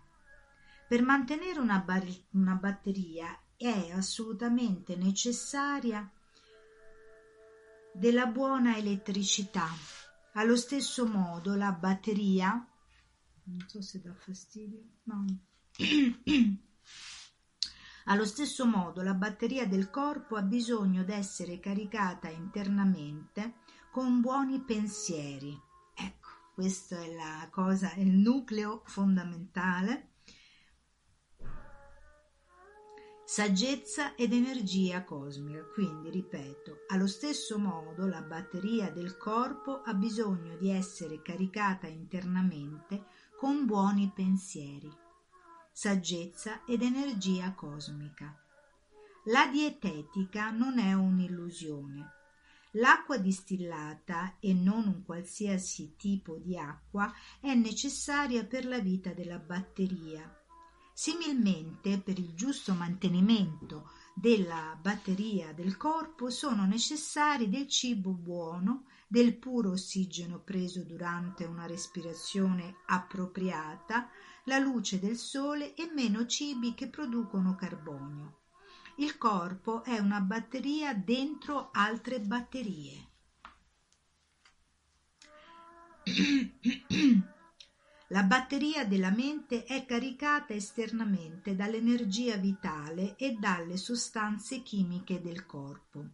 Per 0.88 1.02
mantenere 1.02 1.60
una, 1.60 1.80
bar- 1.80 2.24
una 2.32 2.54
batteria 2.54 3.38
è 3.58 3.92
assolutamente 3.92 4.96
necessaria 4.96 6.10
della 7.94 8.28
buona 8.28 8.78
elettricità. 8.78 9.68
Allo 10.34 10.56
stesso 10.56 11.06
modo 11.06 11.56
la 11.56 11.72
batteria 11.72 12.66
non 13.48 13.64
so 13.68 13.82
se 13.82 14.02
dà 14.02 14.14
fastidio, 14.14 14.82
no. 15.04 15.26
Allo 18.06 18.26
stesso 18.26 18.66
modo 18.66 19.02
la 19.02 19.14
batteria 19.14 19.68
del 19.68 19.90
corpo 19.90 20.36
ha 20.36 20.42
bisogno 20.42 21.04
d'essere 21.04 21.60
caricata 21.60 22.30
internamente 22.30 23.56
con 23.92 24.22
buoni 24.22 24.62
pensieri 24.62 25.65
questo 26.56 26.96
è 26.96 27.14
la 27.14 27.50
cosa, 27.52 27.92
è 27.92 28.00
il 28.00 28.14
nucleo 28.14 28.82
fondamentale. 28.86 30.12
Saggezza 33.26 34.16
ed 34.16 34.32
energia 34.32 35.04
cosmica, 35.04 35.66
quindi 35.74 36.10
ripeto, 36.10 36.86
allo 36.88 37.08
stesso 37.08 37.60
modo 37.60 38.08
la 38.08 38.22
batteria 38.22 38.90
del 38.90 39.18
corpo 39.18 39.82
ha 39.82 39.94
bisogno 39.94 40.56
di 40.56 40.70
essere 40.70 41.22
caricata 41.22 41.88
internamente 41.88 43.04
con 43.38 43.66
buoni 43.66 44.10
pensieri, 44.16 44.90
saggezza 45.74 46.64
ed 46.64 46.84
energia 46.84 47.54
cosmica. 47.54 48.34
La 49.26 49.48
dietetica 49.48 50.52
non 50.52 50.80
è 50.80 50.94
un'illusione, 50.94 52.15
L'acqua 52.78 53.18
distillata 53.18 54.36
e 54.40 54.54
non 54.54 54.88
un 54.88 55.04
qualsiasi 55.06 55.96
tipo 55.96 56.36
di 56.36 56.58
acqua 56.58 57.10
è 57.40 57.54
necessaria 57.54 58.44
per 58.44 58.66
la 58.66 58.80
vita 58.80 59.14
della 59.14 59.40
batteria. 59.40 60.30
Similmente, 60.94 62.00
per 62.00 62.20
il 62.20 62.34
giusto 62.34 62.74
mantenimento 62.74 63.92
della 64.14 64.78
batteria 64.82 65.54
del 65.54 65.78
corpo 65.78 66.30
sono 66.30 66.66
necessari 66.66 67.50
del 67.50 67.68
cibo 67.70 68.12
buono, 68.12 68.88
del 69.08 69.38
puro 69.38 69.72
ossigeno 69.72 70.40
preso 70.40 70.84
durante 70.84 71.46
una 71.46 71.66
respirazione 71.68 72.80
appropriata, 72.88 74.10
la 74.46 74.58
luce 74.58 75.00
del 75.00 75.16
sole 75.16 75.76
e 75.76 75.90
meno 75.94 76.26
cibi 76.26 76.74
che 76.74 76.90
producono 76.90 77.56
carbonio. 77.56 78.45
Il 78.98 79.18
corpo 79.18 79.84
è 79.84 80.00
una 80.00 80.22
batteria 80.22 80.94
dentro 80.94 81.70
altre 81.74 82.22
batterie. 82.22 83.10
La 88.10 88.24
batteria 88.24 88.86
della 88.86 89.10
mente 89.10 89.66
è 89.66 89.86
caricata 89.86 90.54
esternamente 90.54 91.58
dall'energia 91.58 92.38
vitale 92.38 93.18
e 93.18 93.34
dalle 93.34 93.76
sostanze 93.76 94.62
chimiche 94.62 95.20
del 95.20 95.46
corpo. 95.46 96.06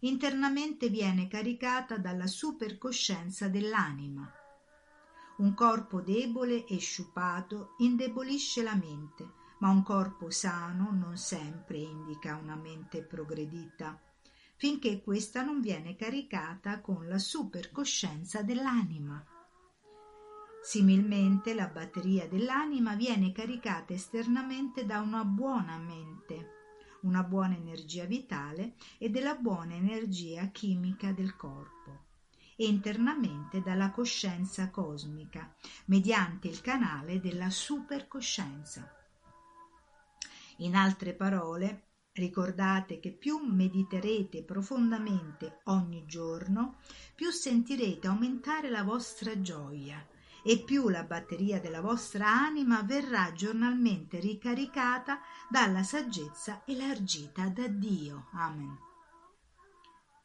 Internamente 0.00 0.88
viene 0.88 1.26
caricata 1.26 1.96
dalla 1.96 2.28
supercoscienza 2.28 3.48
dell'anima. 3.48 4.32
Un 5.38 5.52
corpo 5.54 6.00
debole 6.00 6.64
e 6.64 6.78
sciupato 6.78 7.74
indebolisce 7.78 8.62
la 8.62 8.76
mente, 8.76 9.39
ma 9.60 9.70
un 9.70 9.82
corpo 9.82 10.30
sano 10.30 10.90
non 10.92 11.16
sempre 11.16 11.78
indica 11.78 12.36
una 12.36 12.56
mente 12.56 13.02
progredita, 13.02 13.98
finché 14.56 15.02
questa 15.02 15.42
non 15.42 15.60
viene 15.60 15.96
caricata 15.96 16.80
con 16.80 17.08
la 17.08 17.18
supercoscienza 17.18 18.42
dell'anima. 18.42 19.24
Similmente 20.62 21.54
la 21.54 21.68
batteria 21.68 22.28
dell'anima 22.28 22.94
viene 22.94 23.32
caricata 23.32 23.94
esternamente 23.94 24.84
da 24.84 25.00
una 25.00 25.24
buona 25.24 25.78
mente, 25.78 26.58
una 27.02 27.22
buona 27.22 27.56
energia 27.56 28.04
vitale 28.04 28.74
e 28.98 29.08
della 29.08 29.34
buona 29.34 29.74
energia 29.74 30.46
chimica 30.48 31.12
del 31.12 31.34
corpo 31.36 32.08
e 32.56 32.66
internamente 32.66 33.62
dalla 33.62 33.90
coscienza 33.90 34.68
cosmica, 34.68 35.54
mediante 35.86 36.48
il 36.48 36.60
canale 36.60 37.18
della 37.18 37.48
supercoscienza. 37.48 38.99
In 40.60 40.74
altre 40.74 41.14
parole, 41.14 41.88
ricordate 42.12 43.00
che 43.00 43.12
più 43.12 43.38
mediterete 43.38 44.42
profondamente 44.44 45.60
ogni 45.64 46.04
giorno, 46.06 46.78
più 47.14 47.30
sentirete 47.30 48.06
aumentare 48.06 48.68
la 48.68 48.82
vostra 48.82 49.40
gioia 49.40 50.06
e 50.42 50.62
più 50.62 50.88
la 50.88 51.04
batteria 51.04 51.60
della 51.60 51.80
vostra 51.80 52.26
anima 52.26 52.82
verrà 52.82 53.32
giornalmente 53.32 54.20
ricaricata 54.20 55.20
dalla 55.48 55.82
saggezza 55.82 56.62
elargita 56.66 57.48
da 57.48 57.66
Dio. 57.66 58.28
Amen. 58.32 58.76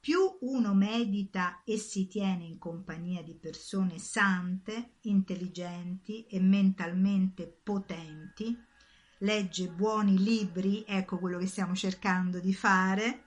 Più 0.01 0.19
uno 0.41 0.73
medita 0.73 1.63
e 1.63 1.77
si 1.77 2.07
tiene 2.07 2.43
in 2.43 2.59
compagnia 2.59 3.23
di 3.23 3.35
persone 3.35 3.99
sante, 3.99 4.97
intelligenti 5.03 6.25
e 6.27 6.39
mentalmente 6.39 7.47
potenti, 7.47 8.55
legge 9.19 9.67
buoni 9.69 10.17
libri, 10.17 10.83
ecco 10.87 11.17
quello 11.17 11.37
che 11.37 11.47
stiamo 11.47 11.75
cercando 11.75 12.39
di 12.39 12.53
fare, 12.53 13.23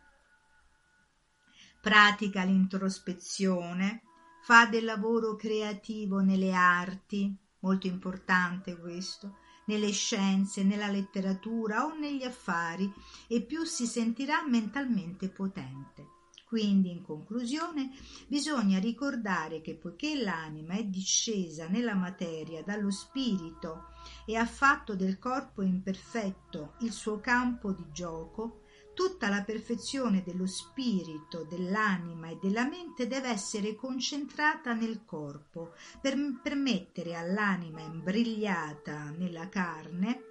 pratica 1.80 2.44
l'introspezione, 2.44 4.02
fa 4.42 4.66
del 4.66 4.84
lavoro 4.84 5.36
creativo 5.36 6.20
nelle 6.20 6.52
arti, 6.52 7.34
molto 7.60 7.86
importante 7.86 8.76
questo, 8.78 9.38
nelle 9.66 9.90
scienze, 9.90 10.64
nella 10.64 10.88
letteratura 10.88 11.84
o 11.84 11.94
negli 11.94 12.24
affari 12.24 12.92
e 13.26 13.42
più 13.42 13.64
si 13.64 13.86
sentirà 13.86 14.46
mentalmente 14.46 15.28
potente. 15.28 16.17
Quindi, 16.48 16.90
in 16.90 17.02
conclusione, 17.02 17.90
bisogna 18.26 18.78
ricordare 18.78 19.60
che 19.60 19.74
poiché 19.74 20.16
l'anima 20.16 20.76
è 20.76 20.84
discesa 20.84 21.68
nella 21.68 21.92
materia 21.92 22.62
dallo 22.62 22.90
spirito 22.90 23.88
e 24.24 24.34
ha 24.34 24.46
fatto 24.46 24.96
del 24.96 25.18
corpo 25.18 25.60
imperfetto 25.60 26.76
il 26.80 26.92
suo 26.92 27.20
campo 27.20 27.72
di 27.72 27.84
gioco, 27.92 28.62
tutta 28.94 29.28
la 29.28 29.42
perfezione 29.42 30.22
dello 30.24 30.46
spirito, 30.46 31.44
dell'anima 31.44 32.28
e 32.28 32.38
della 32.40 32.66
mente 32.66 33.06
deve 33.06 33.28
essere 33.28 33.74
concentrata 33.76 34.72
nel 34.72 35.04
corpo 35.04 35.74
per 36.00 36.16
permettere 36.42 37.14
all'anima 37.14 37.82
imbrigliata 37.82 39.10
nella 39.10 39.50
carne 39.50 40.22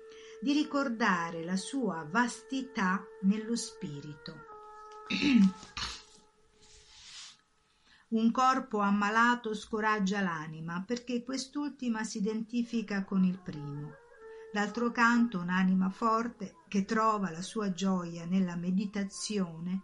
di 0.41 0.51
ricordare 0.51 1.43
la 1.43 1.57
sua 1.57 2.07
vastità 2.09 3.05
nello 3.21 3.55
spirito. 3.55 4.45
Un 8.09 8.31
corpo 8.31 8.79
ammalato 8.79 9.53
scoraggia 9.53 10.21
l'anima 10.21 10.81
perché 10.87 11.23
quest'ultima 11.23 12.05
si 12.05 12.19
identifica 12.19 13.03
con 13.03 13.25
il 13.25 13.37
primo. 13.37 13.95
D'altro 14.53 14.91
canto 14.91 15.39
un'anima 15.39 15.89
forte 15.89 16.55
che 16.69 16.85
trova 16.85 17.29
la 17.31 17.41
sua 17.41 17.73
gioia 17.73 18.25
nella 18.25 18.55
meditazione 18.55 19.81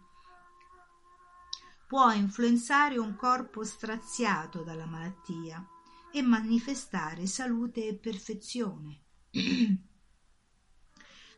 può 1.86 2.12
influenzare 2.12 2.96
un 2.96 3.14
corpo 3.14 3.62
straziato 3.62 4.62
dalla 4.62 4.86
malattia 4.86 5.62
e 6.10 6.22
manifestare 6.22 7.26
salute 7.26 7.86
e 7.86 7.94
perfezione. 7.94 9.02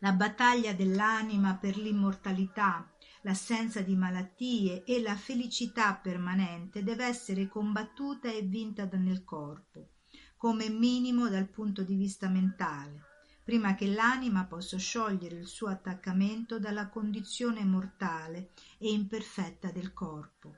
la 0.00 0.12
battaglia 0.12 0.72
dell'anima 0.72 1.56
per 1.56 1.76
l'immortalità 1.76 2.88
l'assenza 3.26 3.80
di 3.80 3.96
malattie 3.96 4.84
e 4.84 5.02
la 5.02 5.16
felicità 5.16 5.94
permanente 5.94 6.84
deve 6.84 7.06
essere 7.06 7.48
combattuta 7.48 8.30
e 8.30 8.42
vinta 8.42 8.88
nel 8.92 9.24
corpo, 9.24 9.88
come 10.36 10.68
minimo 10.68 11.28
dal 11.28 11.48
punto 11.48 11.82
di 11.82 11.96
vista 11.96 12.28
mentale, 12.28 13.02
prima 13.42 13.74
che 13.74 13.88
l'anima 13.88 14.44
possa 14.44 14.78
sciogliere 14.78 15.34
il 15.34 15.48
suo 15.48 15.66
attaccamento 15.66 16.60
dalla 16.60 16.88
condizione 16.88 17.64
mortale 17.64 18.52
e 18.78 18.92
imperfetta 18.92 19.72
del 19.72 19.92
corpo. 19.92 20.54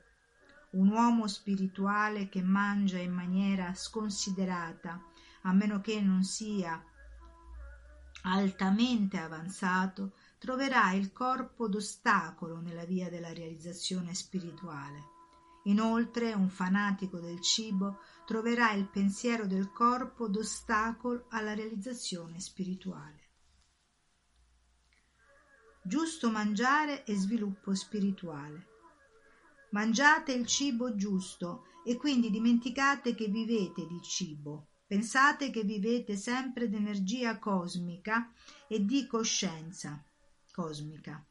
Un 0.73 0.89
uomo 0.89 1.27
spirituale 1.27 2.29
che 2.29 2.43
mangia 2.43 2.99
in 2.99 3.11
maniera 3.11 3.73
sconsiderata, 3.73 5.03
a 5.41 5.53
meno 5.53 5.81
che 5.81 5.99
non 6.01 6.23
sia 6.23 6.79
altamente 8.21 9.17
avanzato, 9.17 10.13
troverà 10.39 10.93
il 10.93 11.11
corpo 11.11 11.67
d'ostacolo 11.67 12.61
nella 12.61 12.85
via 12.85 13.09
della 13.09 13.33
realizzazione 13.33 14.15
spirituale. 14.15 15.17
Inoltre 15.65 16.33
un 16.33 16.49
fanatico 16.49 17.19
del 17.19 17.41
cibo 17.41 17.99
troverà 18.25 18.71
il 18.71 18.87
pensiero 18.87 19.45
del 19.45 19.69
corpo 19.71 20.29
d'ostacolo 20.29 21.25
alla 21.29 21.53
realizzazione 21.53 22.39
spirituale. 22.39 23.27
Giusto 25.83 26.31
mangiare 26.31 27.03
e 27.03 27.15
sviluppo 27.15 27.75
spirituale. 27.75 28.67
Mangiate 29.71 30.31
il 30.31 30.47
cibo 30.47 30.95
giusto 30.95 31.65
e 31.83 31.97
quindi 31.97 32.31
dimenticate 32.31 33.13
che 33.13 33.27
vivete 33.27 33.85
di 33.85 34.01
cibo. 34.01 34.67
Pensate 34.87 35.51
che 35.51 35.63
vivete 35.63 36.15
sempre 36.15 36.69
d'energia 36.69 37.37
cosmica 37.37 38.31
e 38.67 38.85
di 38.85 39.05
coscienza 39.05 40.03
cosmica, 40.59 41.25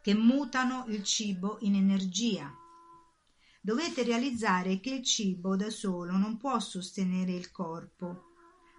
che 0.00 0.14
mutano 0.14 0.86
il 0.88 1.02
cibo 1.02 1.58
in 1.60 1.74
energia. 1.74 2.50
Dovete 3.60 4.02
realizzare 4.02 4.80
che 4.80 4.94
il 4.94 5.04
cibo 5.04 5.56
da 5.56 5.68
solo 5.68 6.16
non 6.16 6.38
può 6.38 6.58
sostenere 6.58 7.32
il 7.32 7.50
corpo, 7.50 8.32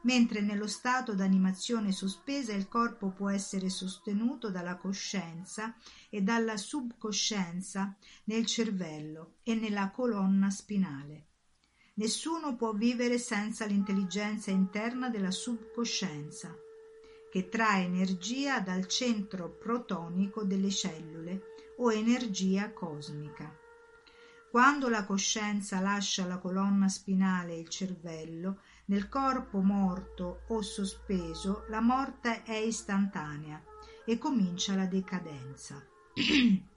mentre 0.03 0.41
nello 0.41 0.65
stato 0.65 1.13
d'animazione 1.13 1.91
sospesa 1.91 2.53
il 2.53 2.67
corpo 2.67 3.11
può 3.11 3.29
essere 3.29 3.69
sostenuto 3.69 4.49
dalla 4.49 4.77
coscienza 4.77 5.75
e 6.09 6.23
dalla 6.23 6.57
subcoscienza 6.57 7.95
nel 8.23 8.47
cervello 8.47 9.35
e 9.43 9.53
nella 9.53 9.91
colonna 9.91 10.49
spinale. 10.49 11.27
Nessuno 11.95 12.55
può 12.55 12.73
vivere 12.73 13.19
senza 13.19 13.65
l'intelligenza 13.65 14.49
interna 14.49 15.09
della 15.09 15.31
subcoscienza 15.31 16.51
che 17.29 17.49
trae 17.49 17.83
energia 17.83 18.59
dal 18.59 18.87
centro 18.87 19.49
protonico 19.49 20.43
delle 20.43 20.69
cellule 20.69 21.55
o 21.77 21.91
energia 21.91 22.71
cosmica. 22.73 23.55
Quando 24.49 24.89
la 24.89 25.05
coscienza 25.05 25.79
lascia 25.79 26.25
la 26.25 26.39
colonna 26.39 26.87
spinale 26.87 27.53
e 27.53 27.59
il 27.59 27.69
cervello, 27.69 28.61
nel 28.85 29.07
corpo 29.07 29.61
morto 29.61 30.41
o 30.47 30.61
sospeso 30.61 31.65
la 31.69 31.81
morte 31.81 32.41
è 32.41 32.55
istantanea 32.55 33.63
e 34.05 34.17
comincia 34.17 34.73
la 34.73 34.87
decadenza. 34.87 35.85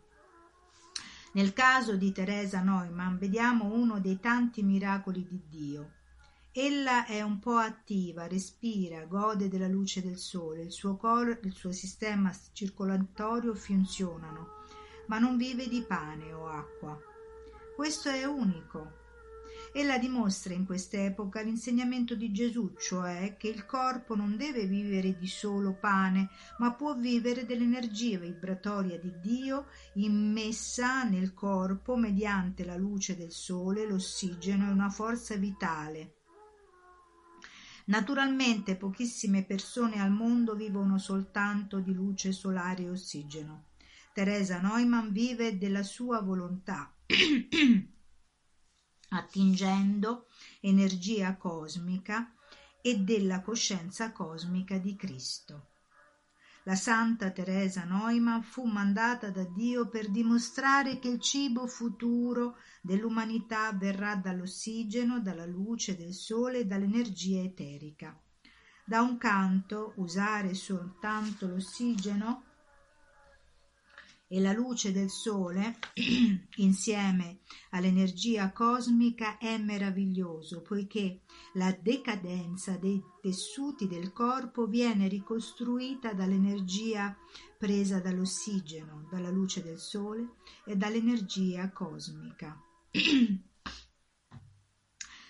Nel 1.35 1.55
caso 1.55 1.97
di 1.97 2.13
Teresa 2.13 2.61
Neumann 2.61 3.17
vediamo 3.17 3.73
uno 3.73 3.99
dei 4.01 4.21
tanti 4.21 4.63
miracoli 4.63 5.27
di 5.27 5.41
Dio. 5.49 5.93
Ella 6.55 7.07
è 7.07 7.23
un 7.23 7.39
po' 7.39 7.57
attiva, 7.57 8.27
respira, 8.27 9.07
gode 9.07 9.49
della 9.49 9.69
luce 9.69 10.03
del 10.03 10.19
sole, 10.19 10.65
il 10.65 10.71
suo 10.71 10.99
coro, 10.99 11.39
il 11.45 11.53
suo 11.55 11.73
sistema 11.73 12.31
circolatorio 12.53 13.55
funzionano, 13.55 14.49
ma 15.07 15.19
non 15.19 15.39
vive 15.39 15.67
di 15.67 15.83
pane 15.83 16.31
o 16.31 16.49
acqua. 16.49 17.01
Questo 17.75 18.11
è 18.11 18.25
unico. 18.25 19.01
Ella 19.73 19.97
dimostra 19.97 20.53
in 20.53 20.67
quest'epoca 20.67 21.41
l'insegnamento 21.41 22.15
di 22.15 22.31
Gesù, 22.33 22.75
cioè 22.79 23.37
che 23.39 23.49
il 23.49 23.65
corpo 23.65 24.15
non 24.15 24.37
deve 24.37 24.67
vivere 24.67 25.17
di 25.17 25.29
solo 25.29 25.73
pane, 25.73 26.29
ma 26.59 26.75
può 26.75 26.95
vivere 26.95 27.47
dell'energia 27.47 28.19
vibratoria 28.19 28.99
di 28.99 29.15
Dio 29.21 29.69
immessa 29.95 31.05
nel 31.05 31.33
corpo 31.33 31.97
mediante 31.97 32.63
la 32.67 32.77
luce 32.77 33.17
del 33.17 33.33
sole, 33.33 33.89
l'ossigeno 33.89 34.69
e 34.69 34.73
una 34.73 34.91
forza 34.91 35.35
vitale 35.37 36.17
Naturalmente 37.93 38.75
pochissime 38.75 39.45
persone 39.45 40.01
al 40.01 40.11
mondo 40.11 40.55
vivono 40.55 40.97
soltanto 40.97 41.79
di 41.79 41.93
luce 41.93 42.33
solare 42.33 42.85
e 42.85 42.89
ossigeno. 42.89 43.67
Teresa 44.15 44.63
Neumann 44.63 45.11
vive 45.11 45.59
della 45.59 45.83
sua 45.83 46.23
volontà, 46.23 46.91
attingendo 49.11 50.27
energia 50.63 51.37
cosmica 51.37 52.35
e 52.81 52.97
della 52.97 53.43
coscienza 53.43 54.11
cosmica 54.11 54.79
di 54.79 54.97
Cristo. 54.97 55.72
La 56.65 56.77
santa 56.77 57.31
Teresa 57.31 57.83
Neumann 57.83 58.41
fu 58.43 58.65
mandata 58.65 59.31
da 59.31 59.43
Dio 59.43 59.89
per 59.89 60.09
dimostrare 60.09 61.01
che 61.01 61.09
il 61.09 61.21
cibo 61.21 61.67
futuro 61.67 62.57
dell'umanità 62.81 63.73
verrà 63.73 64.15
dall'ossigeno, 64.15 65.21
dalla 65.21 65.45
luce 65.45 65.97
del 65.97 66.15
sole 66.15 66.61
e 66.61 66.65
dall'energia 66.65 67.41
eterica. 67.41 68.17
Da 68.85 69.01
un 69.01 69.19
canto, 69.19 69.95
usare 69.97 70.55
soltanto 70.55 71.49
l'ossigeno 71.49 72.45
e 74.33 74.41
la 74.41 74.53
luce 74.53 74.93
del 74.93 75.11
sole 75.11 75.77
insieme 76.57 77.41
all'energia 77.73 78.51
cosmica 78.51 79.37
è 79.37 79.59
meraviglioso 79.59 80.63
poiché 80.63 81.21
la 81.53 81.71
decadenza 81.79 82.79
dei 82.79 82.99
tessuti 83.21 83.87
del 83.87 84.11
corpo 84.15 84.67
viene 84.67 85.07
ricostruita 85.07 86.15
dall'energia 86.15 87.15
presa 87.59 88.01
dall'ossigeno, 88.01 89.07
dalla 89.11 89.29
luce 89.29 89.63
del 89.63 89.79
sole 89.79 90.37
e 90.65 90.77
dall'energia 90.77 91.71
cosmica. 91.71 92.59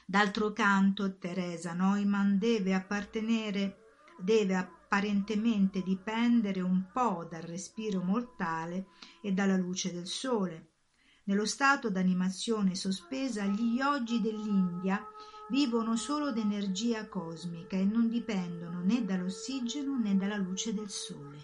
D'altro 0.06 0.52
canto, 0.52 1.18
Teresa 1.18 1.72
Neumann 1.72 2.36
deve 2.36 2.72
appartenere, 2.72 3.78
deve 4.20 4.54
appartenere 4.54 4.80
apparentemente 4.92 5.82
dipendere 5.82 6.60
un 6.60 6.84
po' 6.92 7.26
dal 7.30 7.40
respiro 7.40 8.02
mortale 8.02 8.88
e 9.22 9.32
dalla 9.32 9.56
luce 9.56 9.90
del 9.90 10.06
sole. 10.06 10.72
Nello 11.24 11.46
stato 11.46 11.88
d'animazione 11.88 12.74
sospesa 12.74 13.46
gli 13.46 13.78
yogi 13.78 14.20
dell'India 14.20 15.02
vivono 15.48 15.96
solo 15.96 16.30
d'energia 16.30 17.08
cosmica 17.08 17.74
e 17.74 17.84
non 17.86 18.10
dipendono 18.10 18.82
né 18.82 19.02
dall'ossigeno 19.02 19.98
né 19.98 20.14
dalla 20.14 20.36
luce 20.36 20.74
del 20.74 20.90
sole. 20.90 21.38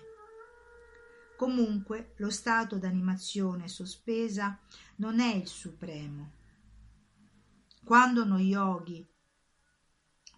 Comunque 1.35 2.13
lo 2.17 2.29
stato 2.29 2.77
d'animazione 2.77 3.67
sospesa 3.67 4.59
non 4.97 5.21
è 5.21 5.35
il 5.35 5.47
supremo. 5.47 6.33
Quando 7.83 8.25
uno 8.25 8.39
yogi 8.39 9.07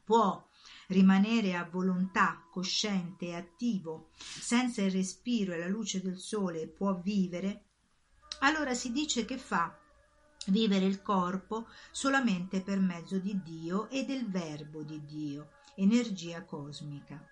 può 0.05 0.49
rimanere 0.91 1.55
a 1.55 1.65
volontà 1.65 2.45
cosciente 2.51 3.27
e 3.27 3.37
attivo 3.37 4.11
senza 4.17 4.83
il 4.83 4.91
respiro 4.91 5.53
e 5.53 5.59
la 5.59 5.69
luce 5.69 6.03
del 6.03 6.19
sole 6.19 6.67
può 6.67 7.01
vivere, 7.01 7.67
allora 8.41 8.75
si 8.75 8.91
dice 8.91 9.25
che 9.25 9.39
fa 9.39 9.77
vivere 10.47 10.87
il 10.87 11.03
corpo 11.03 11.69
solamente 11.93 12.61
per 12.61 12.81
mezzo 12.81 13.19
di 13.19 13.41
Dio 13.43 13.89
e 13.89 14.05
del 14.05 14.29
verbo 14.29 14.83
di 14.83 15.05
Dio, 15.05 15.51
energia 15.77 16.45
cosmica. 16.45 17.25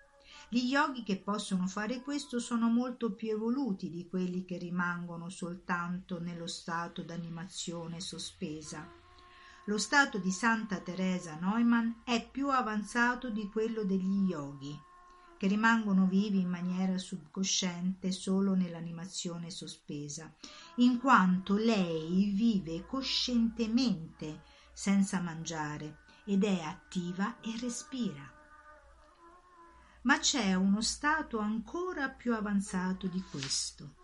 Gli 0.47 0.71
yogi 0.71 1.03
che 1.03 1.17
possono 1.17 1.67
fare 1.67 2.01
questo 2.01 2.39
sono 2.39 2.69
molto 2.69 3.13
più 3.13 3.29
evoluti 3.29 3.89
di 3.89 4.07
quelli 4.07 4.45
che 4.45 4.57
rimangono 4.57 5.29
soltanto 5.29 6.19
nello 6.19 6.47
stato 6.47 7.03
d'animazione 7.03 7.99
sospesa. 7.99 8.98
Lo 9.69 9.77
stato 9.77 10.17
di 10.17 10.31
Santa 10.31 10.79
Teresa 10.79 11.37
Neumann 11.39 11.91
è 12.03 12.27
più 12.27 12.49
avanzato 12.49 13.29
di 13.29 13.47
quello 13.49 13.83
degli 13.83 14.27
yogi, 14.27 14.75
che 15.37 15.45
rimangono 15.45 16.07
vivi 16.07 16.39
in 16.39 16.49
maniera 16.49 16.97
subcosciente 16.97 18.11
solo 18.11 18.55
nell'animazione 18.55 19.51
sospesa, 19.51 20.33
in 20.77 20.99
quanto 20.99 21.55
lei 21.55 22.31
vive 22.33 22.87
coscientemente 22.87 24.41
senza 24.73 25.19
mangiare 25.19 25.99
ed 26.25 26.43
è 26.43 26.61
attiva 26.61 27.39
e 27.39 27.55
respira 27.61 28.37
ma 30.01 30.17
c'è 30.17 30.55
uno 30.55 30.81
stato 30.81 31.39
ancora 31.39 32.09
più 32.09 32.33
avanzato 32.33 33.07
di 33.07 33.21
questo. 33.29 33.98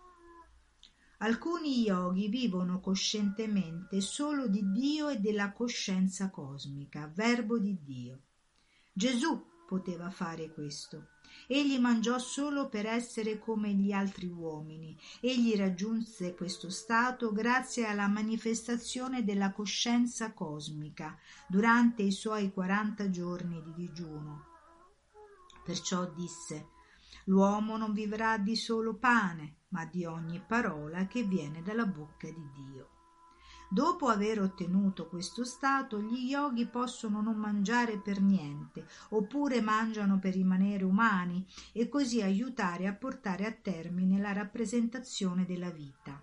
Alcuni 1.18 1.80
yogi 1.80 2.28
vivono 2.28 2.78
coscientemente 2.78 4.02
solo 4.02 4.48
di 4.48 4.70
Dio 4.70 5.08
e 5.08 5.18
della 5.18 5.50
coscienza 5.52 6.28
cosmica, 6.28 7.10
verbo 7.14 7.58
di 7.58 7.78
Dio. 7.82 8.20
Gesù 8.92 9.42
poteva 9.66 10.10
fare 10.10 10.52
questo. 10.52 11.08
Egli 11.46 11.78
mangiò 11.78 12.18
solo 12.18 12.68
per 12.68 12.84
essere 12.84 13.38
come 13.38 13.72
gli 13.72 13.92
altri 13.92 14.26
uomini. 14.26 14.94
Egli 15.20 15.54
raggiunse 15.56 16.34
questo 16.34 16.68
stato 16.68 17.32
grazie 17.32 17.86
alla 17.86 18.08
manifestazione 18.08 19.24
della 19.24 19.52
coscienza 19.52 20.34
cosmica 20.34 21.16
durante 21.48 22.02
i 22.02 22.12
suoi 22.12 22.52
quaranta 22.52 23.08
giorni 23.08 23.62
di 23.62 23.72
digiuno. 23.74 24.44
Perciò 25.64 26.12
disse 26.14 26.74
L'uomo 27.28 27.76
non 27.76 27.92
vivrà 27.92 28.38
di 28.38 28.54
solo 28.54 28.94
pane, 28.94 29.56
ma 29.76 29.84
di 29.84 30.06
ogni 30.06 30.40
parola 30.40 31.06
che 31.06 31.22
viene 31.22 31.60
dalla 31.60 31.84
bocca 31.84 32.26
di 32.28 32.50
Dio. 32.54 32.88
Dopo 33.68 34.06
aver 34.06 34.40
ottenuto 34.40 35.06
questo 35.06 35.44
stato, 35.44 36.00
gli 36.00 36.30
yogi 36.30 36.64
possono 36.64 37.20
non 37.20 37.36
mangiare 37.36 37.98
per 37.98 38.22
niente, 38.22 38.86
oppure 39.10 39.60
mangiano 39.60 40.18
per 40.18 40.32
rimanere 40.32 40.82
umani 40.82 41.44
e 41.72 41.90
così 41.90 42.22
aiutare 42.22 42.86
a 42.86 42.94
portare 42.94 43.44
a 43.44 43.52
termine 43.52 44.18
la 44.18 44.32
rappresentazione 44.32 45.44
della 45.44 45.70
vita. 45.70 46.18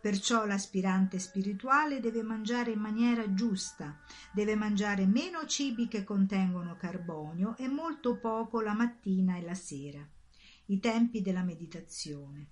Perciò 0.00 0.44
l'aspirante 0.44 1.20
spirituale 1.20 2.00
deve 2.00 2.22
mangiare 2.24 2.72
in 2.72 2.80
maniera 2.80 3.34
giusta, 3.34 4.00
deve 4.32 4.56
mangiare 4.56 5.06
meno 5.06 5.46
cibi 5.46 5.86
che 5.86 6.02
contengono 6.02 6.76
carbonio 6.76 7.56
e 7.56 7.68
molto 7.68 8.16
poco 8.16 8.60
la 8.60 8.74
mattina 8.74 9.36
e 9.36 9.42
la 9.42 9.54
sera. 9.54 10.04
I 10.70 10.80
tempi 10.80 11.22
della 11.22 11.42
meditazione. 11.42 12.50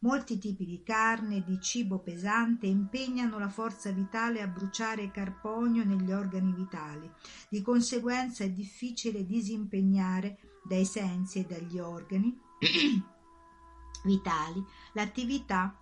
Molti 0.00 0.38
tipi 0.38 0.64
di 0.64 0.84
carne 0.84 1.38
e 1.38 1.44
di 1.44 1.60
cibo 1.60 1.98
pesante 1.98 2.68
impegnano 2.68 3.36
la 3.40 3.48
forza 3.48 3.90
vitale 3.90 4.40
a 4.40 4.46
bruciare 4.46 5.10
carbonio 5.10 5.84
negli 5.84 6.12
organi 6.12 6.52
vitali. 6.52 7.10
Di 7.48 7.60
conseguenza 7.60 8.44
è 8.44 8.50
difficile 8.50 9.26
disimpegnare 9.26 10.38
dai 10.62 10.84
sensi 10.84 11.40
e 11.40 11.46
dagli 11.46 11.80
organi 11.80 12.38
vitali 14.04 14.64
l'attività 14.92 15.76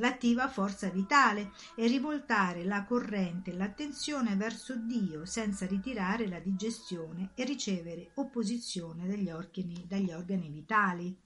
l'attiva 0.00 0.48
forza 0.48 0.88
vitale 0.88 1.52
e 1.76 1.86
rivoltare 1.86 2.64
la 2.64 2.84
corrente 2.84 3.52
e 3.52 3.54
l'attenzione 3.54 4.34
verso 4.34 4.74
Dio 4.74 5.24
senza 5.26 5.66
ritirare 5.66 6.26
la 6.26 6.40
digestione 6.40 7.30
e 7.34 7.44
ricevere 7.44 8.10
opposizione 8.14 9.06
dagli 9.06 9.30
organi, 9.30 9.84
dagli 9.86 10.10
organi 10.10 10.48
vitali. 10.48 11.16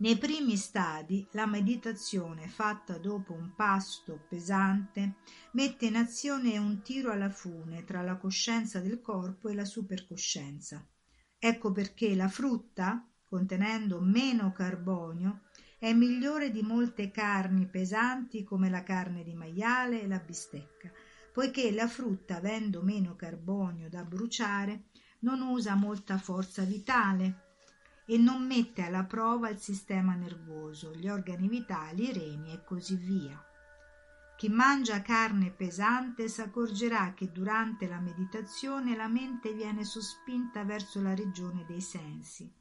Nei 0.00 0.16
primi 0.16 0.56
stadi 0.56 1.26
la 1.32 1.46
meditazione 1.46 2.46
fatta 2.46 2.98
dopo 2.98 3.32
un 3.32 3.54
pasto 3.56 4.26
pesante 4.28 5.14
mette 5.52 5.86
in 5.86 5.96
azione 5.96 6.56
un 6.56 6.82
tiro 6.82 7.10
alla 7.10 7.30
fune 7.30 7.82
tra 7.84 8.02
la 8.02 8.16
coscienza 8.16 8.78
del 8.78 9.00
corpo 9.00 9.48
e 9.48 9.54
la 9.54 9.64
supercoscienza. 9.64 10.86
Ecco 11.36 11.72
perché 11.72 12.14
la 12.14 12.28
frutta, 12.28 13.04
contenendo 13.24 14.00
meno 14.00 14.52
carbonio, 14.52 15.42
è 15.80 15.92
migliore 15.92 16.50
di 16.50 16.62
molte 16.62 17.12
carni 17.12 17.66
pesanti 17.66 18.42
come 18.42 18.68
la 18.68 18.82
carne 18.82 19.22
di 19.22 19.32
maiale 19.32 20.02
e 20.02 20.08
la 20.08 20.18
bistecca, 20.18 20.90
poiché 21.32 21.70
la 21.70 21.86
frutta, 21.86 22.38
avendo 22.38 22.82
meno 22.82 23.14
carbonio 23.14 23.88
da 23.88 24.02
bruciare, 24.02 24.86
non 25.20 25.40
usa 25.40 25.76
molta 25.76 26.18
forza 26.18 26.64
vitale 26.64 27.46
e 28.06 28.18
non 28.18 28.44
mette 28.44 28.82
alla 28.82 29.04
prova 29.04 29.50
il 29.50 29.58
sistema 29.58 30.14
nervoso, 30.14 30.92
gli 30.96 31.08
organi 31.08 31.46
vitali, 31.46 32.08
i 32.08 32.12
reni 32.12 32.52
e 32.52 32.64
così 32.64 32.96
via. 32.96 33.40
Chi 34.36 34.48
mangia 34.48 35.00
carne 35.00 35.50
pesante 35.50 36.26
s'accorgerà 36.26 37.14
che 37.14 37.30
durante 37.30 37.86
la 37.86 38.00
meditazione 38.00 38.96
la 38.96 39.08
mente 39.08 39.52
viene 39.52 39.84
sospinta 39.84 40.64
verso 40.64 41.00
la 41.00 41.14
regione 41.14 41.64
dei 41.66 41.80
sensi 41.80 42.52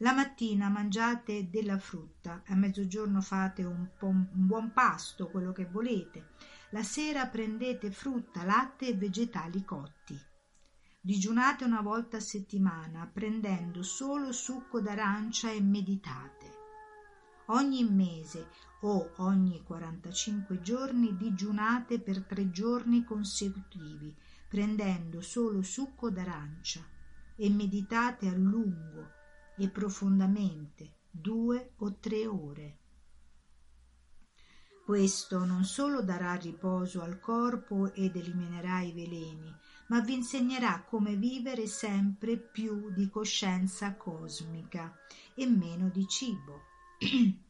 la 0.00 0.12
mattina 0.12 0.68
mangiate 0.68 1.48
della 1.48 1.78
frutta, 1.78 2.42
a 2.48 2.54
mezzogiorno 2.54 3.22
fate 3.22 3.64
un, 3.64 3.88
un 4.00 4.26
buon 4.30 4.72
pasto, 4.72 5.28
quello 5.28 5.52
che 5.52 5.64
volete. 5.64 6.32
La 6.70 6.82
sera 6.82 7.26
prendete 7.26 7.90
frutta, 7.90 8.44
latte 8.44 8.88
e 8.88 8.94
vegetali 8.94 9.64
cotti. 9.64 10.20
Digiunate 11.00 11.64
una 11.64 11.80
volta 11.80 12.18
a 12.18 12.20
settimana, 12.20 13.08
prendendo 13.10 13.82
solo 13.82 14.32
succo 14.32 14.82
d'arancia 14.82 15.50
e 15.50 15.62
meditate. 15.62 16.54
Ogni 17.46 17.82
mese 17.84 18.48
o 18.82 19.12
ogni 19.18 19.62
45 19.62 20.60
giorni 20.60 21.16
digiunate 21.16 22.00
per 22.00 22.22
tre 22.24 22.50
giorni 22.50 23.02
consecutivi, 23.02 24.14
prendendo 24.46 25.22
solo 25.22 25.62
succo 25.62 26.10
d'arancia 26.10 26.84
e 27.36 27.48
meditate 27.48 28.28
a 28.28 28.34
lungo 28.34 29.15
e 29.56 29.68
profondamente 29.68 30.94
due 31.10 31.72
o 31.76 31.96
tre 31.98 32.26
ore. 32.26 32.78
Questo 34.84 35.44
non 35.44 35.64
solo 35.64 36.02
darà 36.02 36.34
riposo 36.34 37.02
al 37.02 37.18
corpo 37.18 37.92
ed 37.92 38.14
eliminerà 38.14 38.80
i 38.82 38.92
veleni, 38.92 39.52
ma 39.88 40.00
vi 40.00 40.14
insegnerà 40.14 40.84
come 40.84 41.16
vivere 41.16 41.66
sempre 41.66 42.38
più 42.38 42.92
di 42.92 43.08
coscienza 43.08 43.96
cosmica 43.96 44.94
e 45.34 45.46
meno 45.46 45.88
di 45.88 46.06
cibo. 46.06 46.62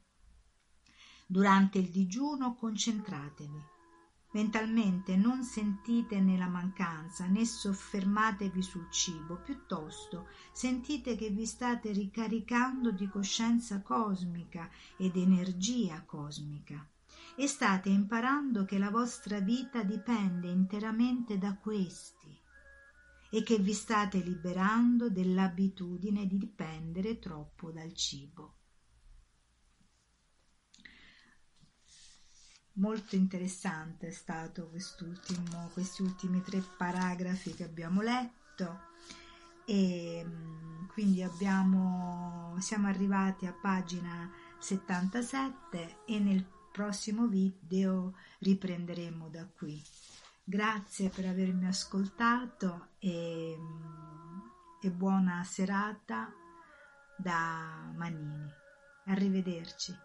Durante 1.26 1.78
il 1.78 1.90
digiuno 1.90 2.54
concentratevi 2.54 3.74
Mentalmente 4.36 5.16
non 5.16 5.44
sentitene 5.44 6.36
la 6.36 6.46
mancanza 6.46 7.24
né 7.24 7.46
soffermatevi 7.46 8.62
sul 8.62 8.86
cibo, 8.90 9.36
piuttosto 9.36 10.28
sentite 10.52 11.16
che 11.16 11.30
vi 11.30 11.46
state 11.46 11.90
ricaricando 11.90 12.90
di 12.90 13.08
coscienza 13.08 13.80
cosmica 13.80 14.68
ed 14.98 15.16
energia 15.16 16.02
cosmica 16.04 16.86
e 17.34 17.46
state 17.46 17.88
imparando 17.88 18.66
che 18.66 18.76
la 18.76 18.90
vostra 18.90 19.40
vita 19.40 19.82
dipende 19.82 20.48
interamente 20.48 21.38
da 21.38 21.56
questi 21.56 22.38
e 23.30 23.42
che 23.42 23.56
vi 23.56 23.72
state 23.72 24.18
liberando 24.18 25.08
dell'abitudine 25.08 26.26
di 26.26 26.36
dipendere 26.36 27.18
troppo 27.18 27.70
dal 27.70 27.94
cibo. 27.94 28.65
Molto 32.76 33.16
interessante 33.16 34.08
è 34.08 34.10
stato 34.10 34.68
quest'ultimo, 34.68 35.70
questi 35.72 36.02
ultimi 36.02 36.42
tre 36.42 36.62
paragrafi 36.76 37.54
che 37.54 37.64
abbiamo 37.64 38.02
letto 38.02 38.94
e 39.64 40.24
mm, 40.24 40.86
quindi 40.88 41.22
abbiamo, 41.22 42.56
siamo 42.60 42.88
arrivati 42.88 43.46
a 43.46 43.52
pagina 43.52 44.30
77 44.58 46.04
e 46.06 46.18
nel 46.18 46.44
prossimo 46.72 47.26
video 47.26 48.14
riprenderemo 48.40 49.28
da 49.28 49.46
qui. 49.46 49.82
Grazie 50.44 51.08
per 51.08 51.26
avermi 51.26 51.66
ascoltato 51.66 52.90
e, 52.98 53.58
e 54.80 54.90
buona 54.90 55.42
serata 55.44 56.32
da 57.16 57.90
Manini. 57.94 58.48
Arrivederci. 59.06 60.04